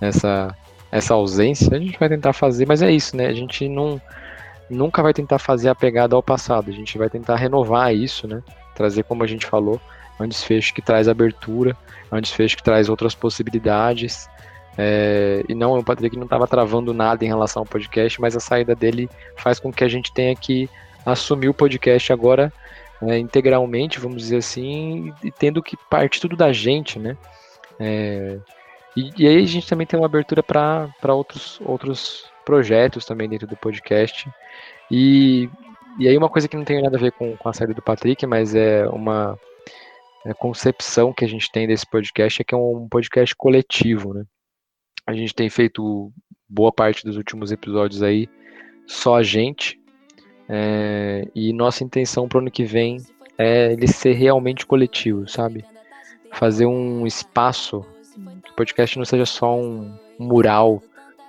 [0.00, 0.56] Essa
[0.96, 3.26] essa ausência, a gente vai tentar fazer, mas é isso, né?
[3.26, 4.00] A gente não
[4.68, 8.42] nunca vai tentar fazer a pegada ao passado, a gente vai tentar renovar isso, né?
[8.74, 9.80] Trazer como a gente falou,
[10.18, 11.76] um desfecho que traz abertura,
[12.10, 14.28] um desfecho que traz outras possibilidades.
[14.78, 18.40] É, e não, o Patrick não estava travando nada em relação ao podcast, mas a
[18.40, 20.68] saída dele faz com que a gente tenha que
[21.04, 22.52] assumir o podcast agora
[23.02, 27.16] é, integralmente, vamos dizer assim, e tendo que partir tudo da gente, né?
[27.78, 28.38] É,
[28.96, 33.46] e, e, aí a gente também tem uma abertura para outros, outros projetos também dentro
[33.46, 34.28] do podcast.
[34.90, 35.48] E,
[35.98, 37.82] e aí uma coisa que não tem nada a ver com, com a saída do
[37.82, 39.38] Patrick, mas é uma
[40.24, 44.24] é, concepção que a gente tem desse podcast, é que é um podcast coletivo, né?
[45.06, 46.12] A gente tem feito
[46.48, 48.28] boa parte dos últimos episódios aí
[48.86, 49.80] só a gente,
[50.48, 52.98] é, e nossa intenção para o ano que vem
[53.36, 55.64] é ele ser realmente coletivo, sabe?
[56.32, 57.84] Fazer um espaço,
[58.42, 60.82] que o podcast não seja só um mural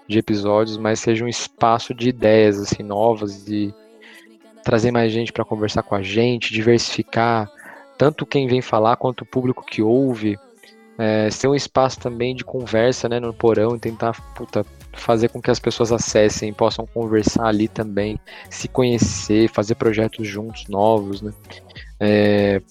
[0.07, 3.73] de episódios, mas seja um espaço de ideias assim novas e
[4.63, 7.51] trazer mais gente para conversar com a gente, diversificar
[7.97, 10.37] tanto quem vem falar quanto o público que ouve,
[10.97, 15.41] é, ser um espaço também de conversa, né, no porão e tentar puta, fazer com
[15.41, 18.19] que as pessoas acessem, possam conversar ali também,
[18.49, 21.33] se conhecer, fazer projetos juntos, novos, né?
[21.99, 22.61] É,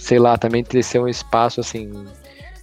[0.00, 1.90] sei lá, também ter ser um espaço assim,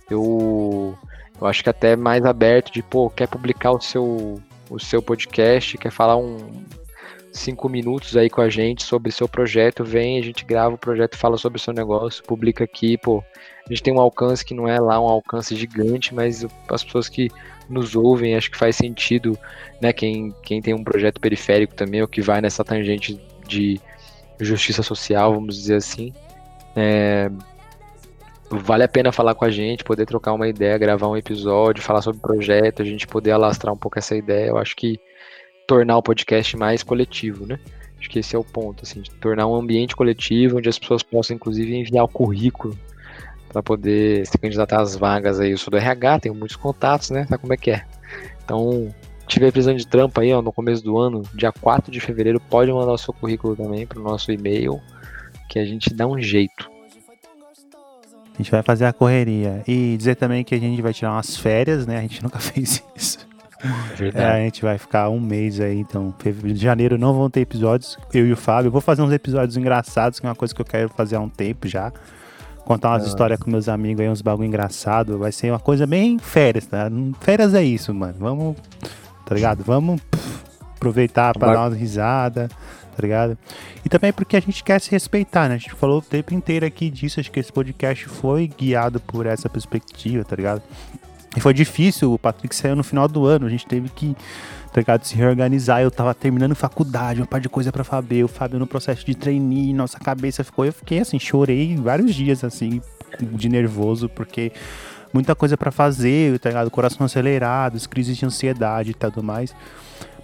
[0.10, 0.98] eu,
[1.40, 5.78] eu acho que até mais aberto de, pô, quer publicar o seu, o seu podcast,
[5.78, 6.38] quer falar um
[7.32, 11.18] cinco minutos aí com a gente sobre seu projeto, vem, a gente grava o projeto,
[11.18, 13.24] fala sobre o seu negócio, publica aqui, pô,
[13.66, 17.08] a gente tem um alcance que não é lá um alcance gigante, mas as pessoas
[17.08, 17.30] que
[17.70, 19.38] nos ouvem, acho que faz sentido,
[19.80, 19.94] né?
[19.94, 23.80] Quem, quem tem um projeto periférico também, ou que vai nessa tangente de
[24.40, 26.12] justiça social, vamos dizer assim,
[26.76, 27.30] é,
[28.52, 32.02] vale a pena falar com a gente, poder trocar uma ideia, gravar um episódio, falar
[32.02, 34.48] sobre projeto, a gente poder alastrar um pouco essa ideia.
[34.50, 35.00] Eu acho que
[35.68, 37.60] tornar o podcast mais coletivo, né?
[38.00, 41.04] Acho que esse é o ponto, assim, de tornar um ambiente coletivo onde as pessoas
[41.04, 42.78] possam, inclusive, enviar o currículo
[43.50, 45.52] para poder se candidatar às vagas aí.
[45.52, 47.26] Eu sou do RH, tenho muitos contatos, né?
[47.28, 47.86] Sabe como é que é?
[48.44, 48.94] Então,
[49.28, 52.72] tiver precisando de trampo aí, ó, no começo do ano, dia 4 de fevereiro, pode
[52.72, 54.80] mandar o seu currículo também para o nosso e-mail,
[55.50, 56.79] que a gente dá um jeito.
[58.40, 59.62] A gente vai fazer a correria.
[59.68, 61.98] E dizer também que a gente vai tirar umas férias, né?
[61.98, 63.20] A gente nunca fez isso.
[64.14, 66.16] É, a gente vai ficar um mês aí, então.
[66.46, 67.98] Em janeiro não vão ter episódios.
[68.14, 68.70] Eu e o Fábio.
[68.70, 71.20] Eu vou fazer uns episódios engraçados, que é uma coisa que eu quero fazer há
[71.20, 71.92] um tempo já.
[72.64, 73.08] Contar umas ah.
[73.08, 75.20] histórias com meus amigos aí, uns bagulho engraçado.
[75.20, 76.90] Vai ser uma coisa bem férias, tá?
[77.20, 78.16] Férias é isso, mano.
[78.18, 78.56] Vamos,
[79.26, 79.66] tá ligado?
[79.66, 80.46] Vamos pff,
[80.78, 82.48] aproveitar pra dar uma risada,
[83.00, 83.38] tá ligado?
[83.86, 85.56] E também porque a gente quer se respeitar, né?
[85.56, 87.20] A gente falou o tempo inteiro aqui disso.
[87.20, 90.62] Acho que esse podcast foi guiado por essa perspectiva, tá ligado?
[91.38, 94.16] E foi difícil, o Patrick saiu no final do ano, a gente teve que,
[94.74, 95.82] tá ligado, se reorganizar.
[95.82, 99.16] Eu tava terminando faculdade, uma parte de coisa para fazer, o Fábio no processo de
[99.16, 100.66] trainee, nossa cabeça ficou.
[100.66, 102.82] Eu fiquei assim, chorei vários dias, assim,
[103.22, 104.52] de nervoso, porque
[105.14, 106.70] muita coisa para fazer, tá ligado?
[106.70, 109.56] Coração acelerado, crises de ansiedade e tudo mais.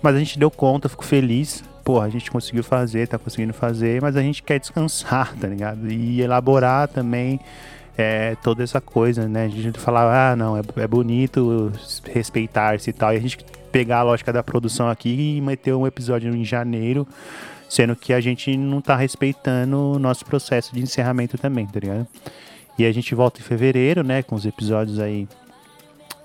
[0.01, 1.63] Mas a gente deu conta, fico feliz.
[1.85, 5.89] Porra, a gente conseguiu fazer, tá conseguindo fazer, mas a gente quer descansar, tá ligado?
[5.91, 7.39] E elaborar também
[7.95, 9.45] é, toda essa coisa, né?
[9.45, 11.71] A gente falar, ah, não, é, é bonito
[12.11, 13.37] respeitar-se e tal, e a gente
[13.71, 17.07] pegar a lógica da produção aqui e meter um episódio em janeiro,
[17.69, 22.07] sendo que a gente não tá respeitando o nosso processo de encerramento também, tá ligado?
[22.79, 25.27] E a gente volta em fevereiro, né, com os episódios aí,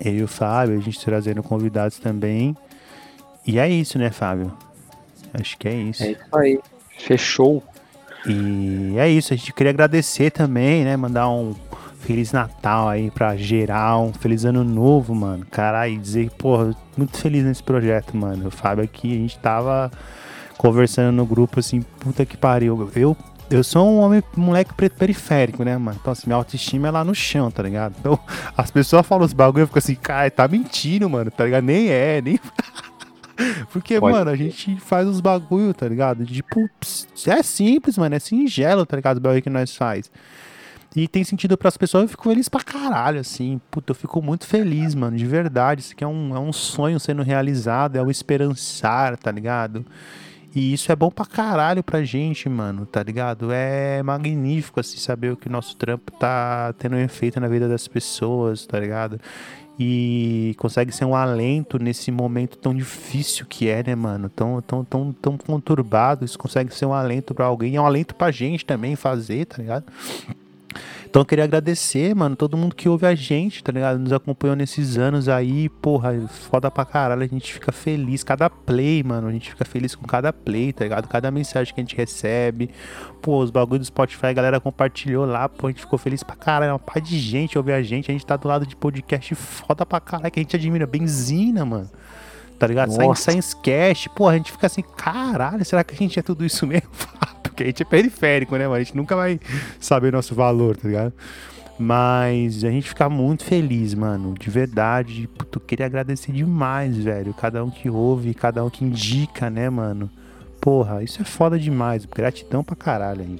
[0.03, 2.57] eu e o Fábio, a gente trazendo convidados também.
[3.45, 4.51] E é isso, né, Fábio?
[5.33, 6.03] Acho que é isso.
[6.03, 6.59] É isso aí.
[6.97, 7.63] Fechou.
[8.25, 10.95] E é isso, a gente queria agradecer também, né?
[10.95, 11.55] Mandar um
[12.01, 15.45] Feliz Natal aí pra geral, um Feliz Ano Novo, mano.
[15.49, 18.47] Caralho, dizer que, porra, muito feliz nesse projeto, mano.
[18.47, 19.91] O Fábio aqui, a gente tava
[20.57, 22.91] conversando no grupo assim, puta que pariu.
[22.95, 23.17] Eu,
[23.49, 25.97] eu sou um homem, moleque preto periférico, né, mano?
[25.99, 27.95] Então, assim, minha autoestima é lá no chão, tá ligado?
[27.99, 28.19] Então,
[28.57, 31.63] as pessoas falam os bagulho, eu fico assim, cara, tá mentindo, mano, tá ligado?
[31.63, 32.39] Nem é, nem.
[33.71, 36.25] Porque, Pode mano, a gente faz os bagulho, tá ligado?
[36.25, 36.69] Tipo,
[37.27, 39.17] é simples, mano, é singelo, tá ligado?
[39.17, 40.11] O bagulho que nós faz.
[40.95, 43.61] E tem sentido para as pessoas, eu fico feliz pra caralho, assim.
[43.71, 45.81] Puta, eu fico muito feliz, mano, de verdade.
[45.81, 49.85] Isso aqui é um, é um sonho sendo realizado, é o esperançar, tá ligado?
[50.53, 53.53] E isso é bom pra caralho pra gente, mano, tá ligado?
[53.53, 57.87] É magnífico, assim, saber o que o nosso trampo tá tendo efeito na vida das
[57.87, 59.17] pessoas, tá ligado?
[59.83, 64.29] E consegue ser um alento nesse momento tão difícil que é, né, mano?
[64.29, 66.23] Tão, tão, tão, tão conturbado.
[66.23, 67.77] Isso consegue ser um alento para alguém.
[67.77, 69.85] É um alento pra gente também fazer, tá ligado?
[71.11, 73.99] Então eu queria agradecer, mano, todo mundo que ouve a gente, tá ligado?
[73.99, 79.03] Nos acompanhou nesses anos aí, porra, foda pra caralho, a gente fica feliz, cada play,
[79.03, 81.09] mano, a gente fica feliz com cada play, tá ligado?
[81.09, 82.69] Cada mensagem que a gente recebe,
[83.21, 86.37] pô, os bagulhos do Spotify, a galera compartilhou lá, pô, a gente ficou feliz pra
[86.37, 89.35] caralho, uma par de gente ouve a gente, a gente tá do lado de podcast
[89.35, 91.89] foda pra caralho, que a gente admira, benzina, mano
[92.57, 92.93] tá ligado?
[92.93, 96.45] Sai Science Cast, pô, a gente fica assim, caralho, será que a gente é tudo
[96.45, 96.89] isso mesmo?
[97.61, 98.75] A gente é periférico, né, mano?
[98.75, 99.39] A gente nunca vai
[99.79, 101.13] saber nosso valor, tá ligado?
[101.77, 104.35] Mas a gente fica muito feliz, mano.
[104.39, 105.27] De verdade.
[105.35, 107.33] Puto, queria agradecer demais, velho.
[107.33, 110.09] Cada um que ouve, cada um que indica, né, mano?
[110.59, 112.05] Porra, isso é foda demais.
[112.05, 113.39] Gratidão pra caralho aí.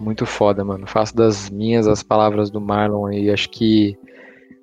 [0.00, 0.86] Muito foda, mano.
[0.86, 3.30] Faço das minhas as palavras do Marlon aí.
[3.30, 3.96] Acho que,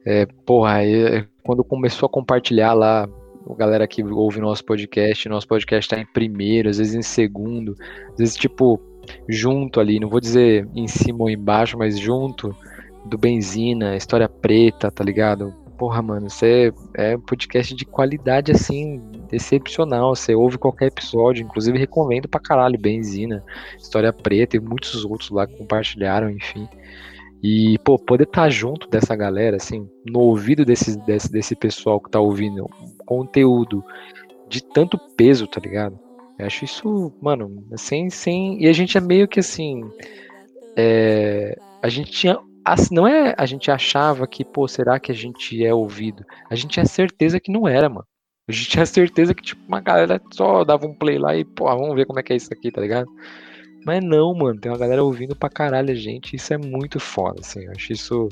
[0.06, 3.08] é, porra, é, quando começou a compartilhar lá
[3.48, 7.76] a galera que ouve nosso podcast, nosso podcast tá em primeiro, às vezes em segundo,
[8.12, 8.80] às vezes tipo
[9.30, 12.56] junto ali, não vou dizer em cima ou embaixo, mas junto
[13.06, 15.54] do Benzina, História Preta, tá ligado?
[15.78, 20.16] Porra, mano, você é um podcast de qualidade assim, excepcional.
[20.16, 23.44] Você ouve qualquer episódio, inclusive recomendo pra caralho Benzina,
[23.78, 26.68] História Preta e muitos outros lá compartilharam, enfim.
[27.48, 32.02] E, pô, poder estar tá junto dessa galera, assim, no ouvido desse, desse, desse pessoal
[32.02, 32.68] que tá ouvindo
[33.06, 33.86] conteúdo
[34.50, 36.00] de tanto peso, tá ligado?
[36.40, 38.64] Eu acho isso, mano, sem, sem.
[38.64, 39.84] E a gente é meio que assim.
[40.76, 42.40] É, a gente tinha.
[42.90, 46.26] Não é a gente achava que, pô, será que a gente é ouvido?
[46.50, 48.08] A gente tinha certeza que não era, mano.
[48.50, 51.66] A gente tinha certeza que, tipo, uma galera só dava um play lá e, pô,
[51.66, 53.08] vamos ver como é que é isso aqui, tá ligado?
[53.86, 57.42] Mas não, mano, tem uma galera ouvindo pra caralho a gente, isso é muito foda,
[57.42, 58.30] assim, eu acho isso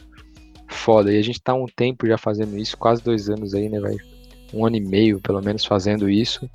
[0.68, 1.14] foda.
[1.14, 4.04] E a gente tá um tempo já fazendo isso, quase dois anos aí, né, velho?
[4.52, 6.50] Um ano e meio, pelo menos, fazendo isso.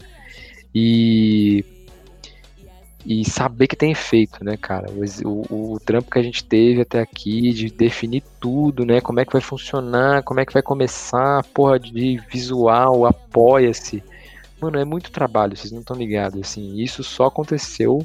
[0.74, 1.64] E.
[3.06, 4.88] E saber que tem efeito, né, cara?
[4.90, 9.00] O, o, o trampo que a gente teve até aqui, de definir tudo, né?
[9.00, 14.02] Como é que vai funcionar, como é que vai começar, porra de visual, apoia-se.
[14.60, 16.80] Mano, é muito trabalho, vocês não estão ligados, assim.
[16.80, 18.04] Isso só aconteceu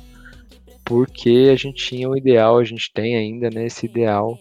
[0.86, 4.38] porque a gente tinha um ideal, a gente tem ainda né, esse ideal,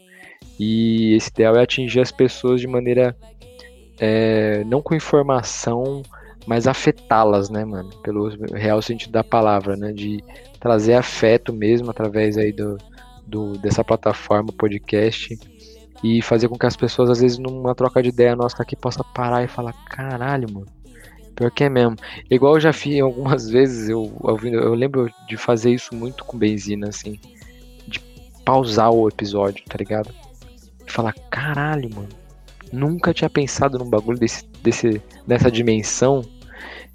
[0.58, 3.16] e esse ideal é atingir as pessoas de maneira
[3.98, 6.02] é, não com informação,
[6.46, 7.90] mas afetá-las, né, mano?
[8.02, 9.92] Pelo real sentido da palavra, né?
[9.92, 10.22] De
[10.58, 12.78] trazer afeto mesmo através aí do,
[13.26, 15.38] do dessa plataforma podcast
[16.02, 19.04] e fazer com que as pessoas, às vezes, numa troca de ideia nossa aqui, possa
[19.04, 20.66] parar e falar, caralho, mano.
[21.34, 21.96] Pior que é mesmo.
[22.30, 26.38] Igual eu já fiz algumas vezes, eu, eu, eu lembro de fazer isso muito com
[26.38, 27.18] benzina, assim.
[27.86, 28.00] De
[28.44, 30.10] pausar o episódio, tá ligado?
[30.86, 32.08] E falar, caralho, mano.
[32.72, 36.24] Nunca tinha pensado num bagulho desse, desse, dessa dimensão.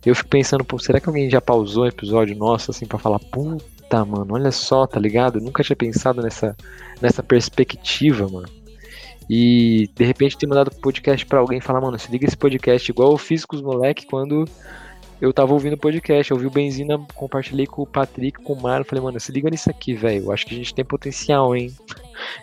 [0.05, 3.19] Eu fico pensando, pô, será que alguém já pausou um episódio nosso, assim, pra falar,
[3.19, 5.39] puta, mano, olha só, tá ligado?
[5.39, 6.55] Nunca tinha pensado nessa,
[7.01, 8.47] nessa perspectiva, mano.
[9.29, 13.11] E de repente ter mandado podcast para alguém falar, mano, se liga esse podcast, igual
[13.11, 14.45] eu fiz com os moleques quando
[15.19, 16.31] eu tava ouvindo podcast.
[16.31, 19.49] Eu vi o Benzina, compartilhei com o Patrick, com o Mário, falei, mano, se liga
[19.49, 20.25] nisso aqui, velho.
[20.25, 21.73] Eu acho que a gente tem potencial, hein?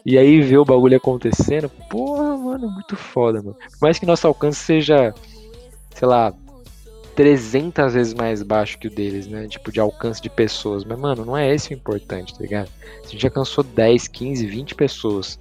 [0.05, 3.57] E aí ver o bagulho acontecendo, porra, mano, muito foda, mano.
[3.57, 5.15] Por mais que nosso alcance seja,
[5.95, 6.35] sei lá,
[7.15, 9.47] 300 vezes mais baixo que o deles, né?
[9.47, 10.85] Tipo, de alcance de pessoas.
[10.85, 12.69] Mas, mano, não é esse o importante, tá ligado?
[13.03, 15.39] Se a gente alcançou 10, 15, 20 pessoas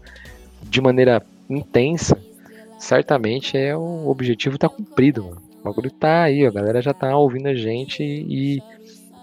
[0.62, 2.18] de maneira intensa,
[2.78, 5.42] certamente é o objetivo tá cumprido, mano.
[5.62, 8.64] O bagulho tá aí, a galera já tá ouvindo a gente e, e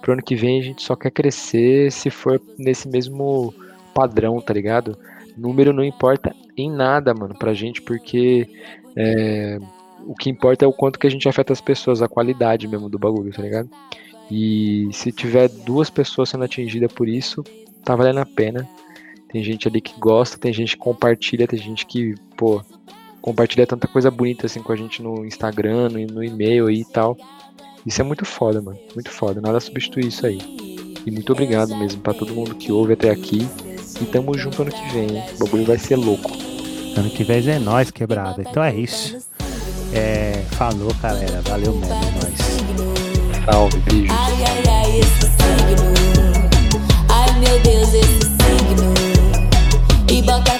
[0.01, 3.53] pro ano que vem a gente só quer crescer se for nesse mesmo
[3.95, 4.97] padrão, tá ligado?
[5.37, 8.49] Número não importa em nada, mano, pra gente, porque
[8.97, 9.59] é,
[10.07, 12.89] o que importa é o quanto que a gente afeta as pessoas, a qualidade mesmo
[12.89, 13.69] do bagulho, tá ligado?
[14.31, 17.43] E se tiver duas pessoas sendo atingidas por isso,
[17.85, 18.69] tá valendo a pena.
[19.33, 22.63] Tem gente ali que gosta, tem gente que compartilha, tem gente que, pô,
[23.21, 26.85] compartilha tanta coisa bonita assim com a gente no Instagram, no, no e-mail aí e
[26.85, 27.17] tal.
[27.87, 28.79] Isso é muito foda, mano.
[28.95, 29.41] Muito foda.
[29.41, 30.39] Nada substitui isso aí.
[31.07, 33.47] E muito obrigado mesmo para todo mundo que ouve até aqui.
[34.01, 35.25] E tamo junto ano que vem, hein?
[35.37, 36.31] O bagulho vai ser louco.
[36.97, 38.43] Ano que vem é nós, quebrada.
[38.43, 39.19] Então é isso.
[39.93, 41.41] É, falou, galera.
[41.43, 43.45] Valeu mesmo, é nóis.
[43.45, 44.13] Salve, beijo.
[44.13, 45.85] Ai, ai, ai, esse signo.
[47.09, 48.40] Ai, meu Deus, esse signo.
[50.11, 50.59] E bota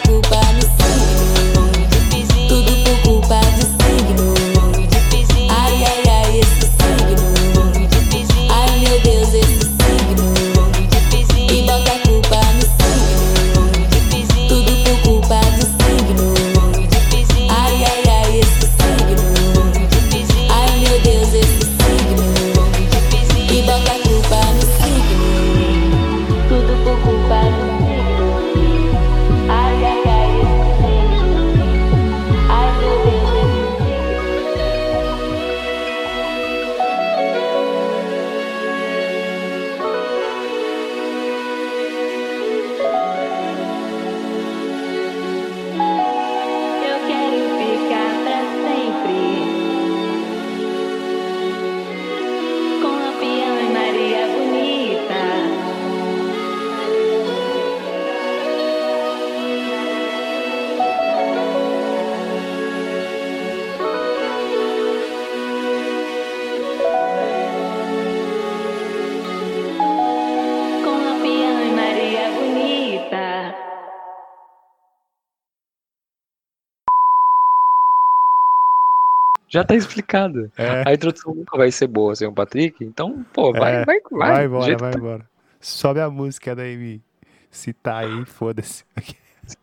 [79.51, 80.51] Já tá explicado.
[80.57, 80.89] É.
[80.89, 84.33] A introdução nunca vai ser boa sem o Patrick, então, pô, vai, É, vai, vai.
[84.33, 84.99] Vai embora, vai tá.
[84.99, 85.31] embora.
[85.61, 87.03] Sobe a música daí, me
[87.51, 88.85] citar aí, foda-se.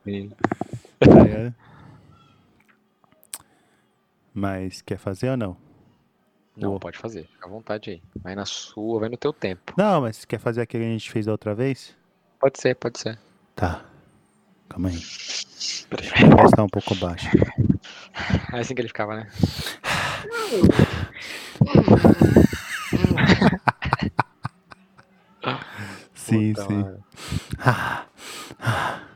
[0.03, 0.29] Sim.
[0.99, 1.55] Tá ligado?
[4.33, 5.57] Mas quer fazer ou não?
[6.55, 6.79] Não, Boa.
[6.79, 8.01] pode fazer, fica à vontade aí.
[8.21, 9.73] Vai na sua, vai no teu tempo.
[9.77, 11.95] Não, mas quer fazer aquele que a gente fez da outra vez?
[12.39, 13.17] Pode ser, pode ser.
[13.55, 13.85] Tá.
[14.67, 14.95] Calma aí.
[16.35, 17.29] Voz tá um pouco baixa.
[18.53, 19.27] É assim que ele ficava, né?
[26.13, 26.85] Sim, Puta, sim.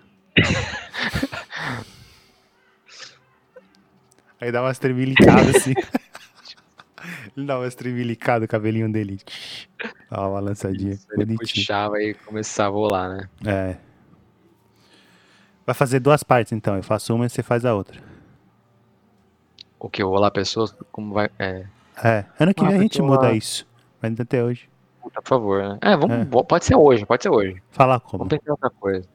[4.39, 5.73] Aí dá umas tremelicadas assim.
[7.37, 9.19] Ele dá umas tremelicadas, o cabelinho dele.
[10.09, 10.97] Dá uma balançadinha.
[11.11, 11.37] Ele Bonitinho.
[11.37, 13.29] puxava e começava a rolar, né?
[13.45, 13.77] É.
[15.65, 16.75] Vai fazer duas partes então.
[16.75, 18.01] Eu faço uma e você faz a outra.
[19.81, 20.03] O que?
[20.03, 20.75] Rolar pessoas?
[20.91, 21.27] Como vai.
[21.39, 21.65] É.
[22.03, 22.25] É.
[22.39, 23.67] Ano que Ah, vem a gente muda isso.
[23.99, 24.69] Mas ainda até hoje.
[25.01, 25.79] Por favor, né?
[25.81, 26.17] É, vamos.
[26.17, 26.43] É.
[26.43, 27.61] Pode ser hoje, pode ser hoje.
[27.71, 28.19] Falar como?
[28.19, 29.09] Vamos pensar outra coisa.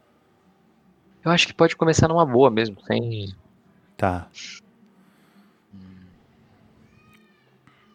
[1.25, 3.33] Eu acho que pode começar numa boa mesmo, sem.
[3.97, 4.27] Tá.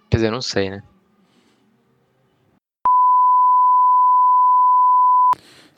[0.09, 0.83] Quer dizer, não sei, né?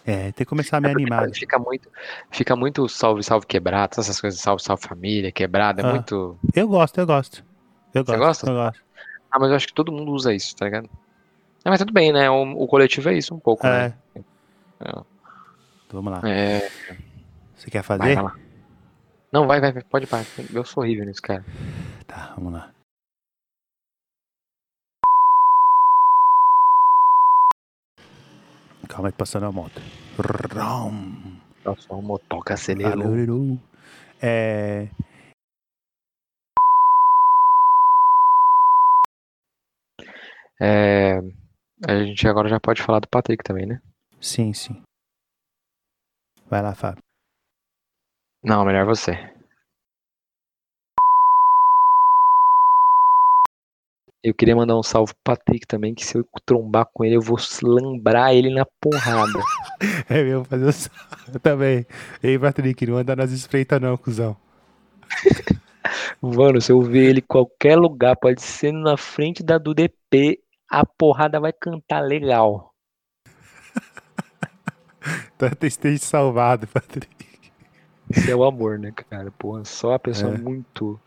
[0.06, 1.30] É, tem que começar a me É animar.
[1.32, 1.90] Fica muito,
[2.30, 5.90] fica muito salve, salve quebrado, essas coisas, salve, salve família, quebrada, é Ah.
[5.92, 6.38] muito.
[6.54, 7.44] Eu gosto, eu gosto.
[7.94, 8.20] Eu Você gosto.
[8.20, 8.50] gosta?
[8.50, 8.82] Eu gosto.
[9.32, 10.90] Ah, mas eu acho que todo mundo usa isso, tá ligado?
[11.64, 12.30] Ah, mas tudo bem, né?
[12.30, 13.90] O, o coletivo é isso um pouco, É.
[13.90, 14.24] né?
[14.82, 14.94] É.
[15.92, 16.22] Vamos lá.
[16.30, 16.70] É,
[17.56, 18.16] Você quer vai, fazer?
[18.16, 18.36] vai lá.
[19.32, 20.26] Não, vai, vai, vai, pode parar.
[20.54, 21.46] Eu sou horrível nisso, cara.
[22.06, 22.72] Tá, vamos lá.
[28.88, 29.82] Calma aí, passando a moto.
[30.18, 31.40] Rum.
[31.64, 33.04] Nossa, o motoca acelerou.
[33.04, 33.60] Acelerou.
[34.22, 34.90] É.
[40.62, 41.18] É,
[41.88, 43.82] a gente agora já pode falar do Patrick também, né?
[44.22, 44.82] Sim, sim.
[46.50, 47.04] Vai lá, Fábio.
[48.44, 49.33] Não, melhor você.
[54.24, 57.22] Eu queria mandar um salve pro Patrick também, que se eu trombar com ele, eu
[57.22, 59.40] vou lembrar ele na porrada.
[60.10, 60.94] É mesmo, fazer o sal-
[61.34, 61.86] Eu também.
[62.22, 64.38] Ei, Patrick, não anda nas espreitas não, cuzão.
[66.22, 70.40] Mano, se eu ver ele em qualquer lugar, pode ser na frente da do DP,
[70.70, 72.74] a porrada vai cantar legal.
[75.38, 77.26] Tá esteja salvado, Patrick.
[78.10, 79.30] Isso é o amor, né, cara?
[79.32, 80.38] Porra, só a pessoa É.
[80.38, 80.98] muito.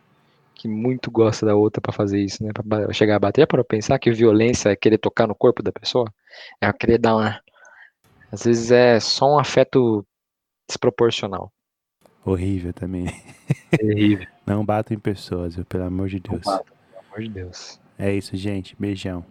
[0.56, 2.50] Que muito gosta da outra pra fazer isso, né?
[2.52, 3.42] Pra chegar a bater.
[3.42, 6.12] Já parou pra pensar que violência é querer tocar no corpo da pessoa?
[6.60, 7.40] É querer dar uma.
[8.32, 10.04] Às vezes é só um afeto
[10.66, 11.52] desproporcional.
[12.24, 13.06] Horrível também.
[13.70, 14.26] Terrível.
[14.44, 16.42] Não batam em pessoas, pelo amor de Deus.
[16.42, 16.64] Pelo
[17.06, 17.80] amor de Deus.
[17.98, 18.74] É isso, gente.
[18.78, 19.24] Beijão.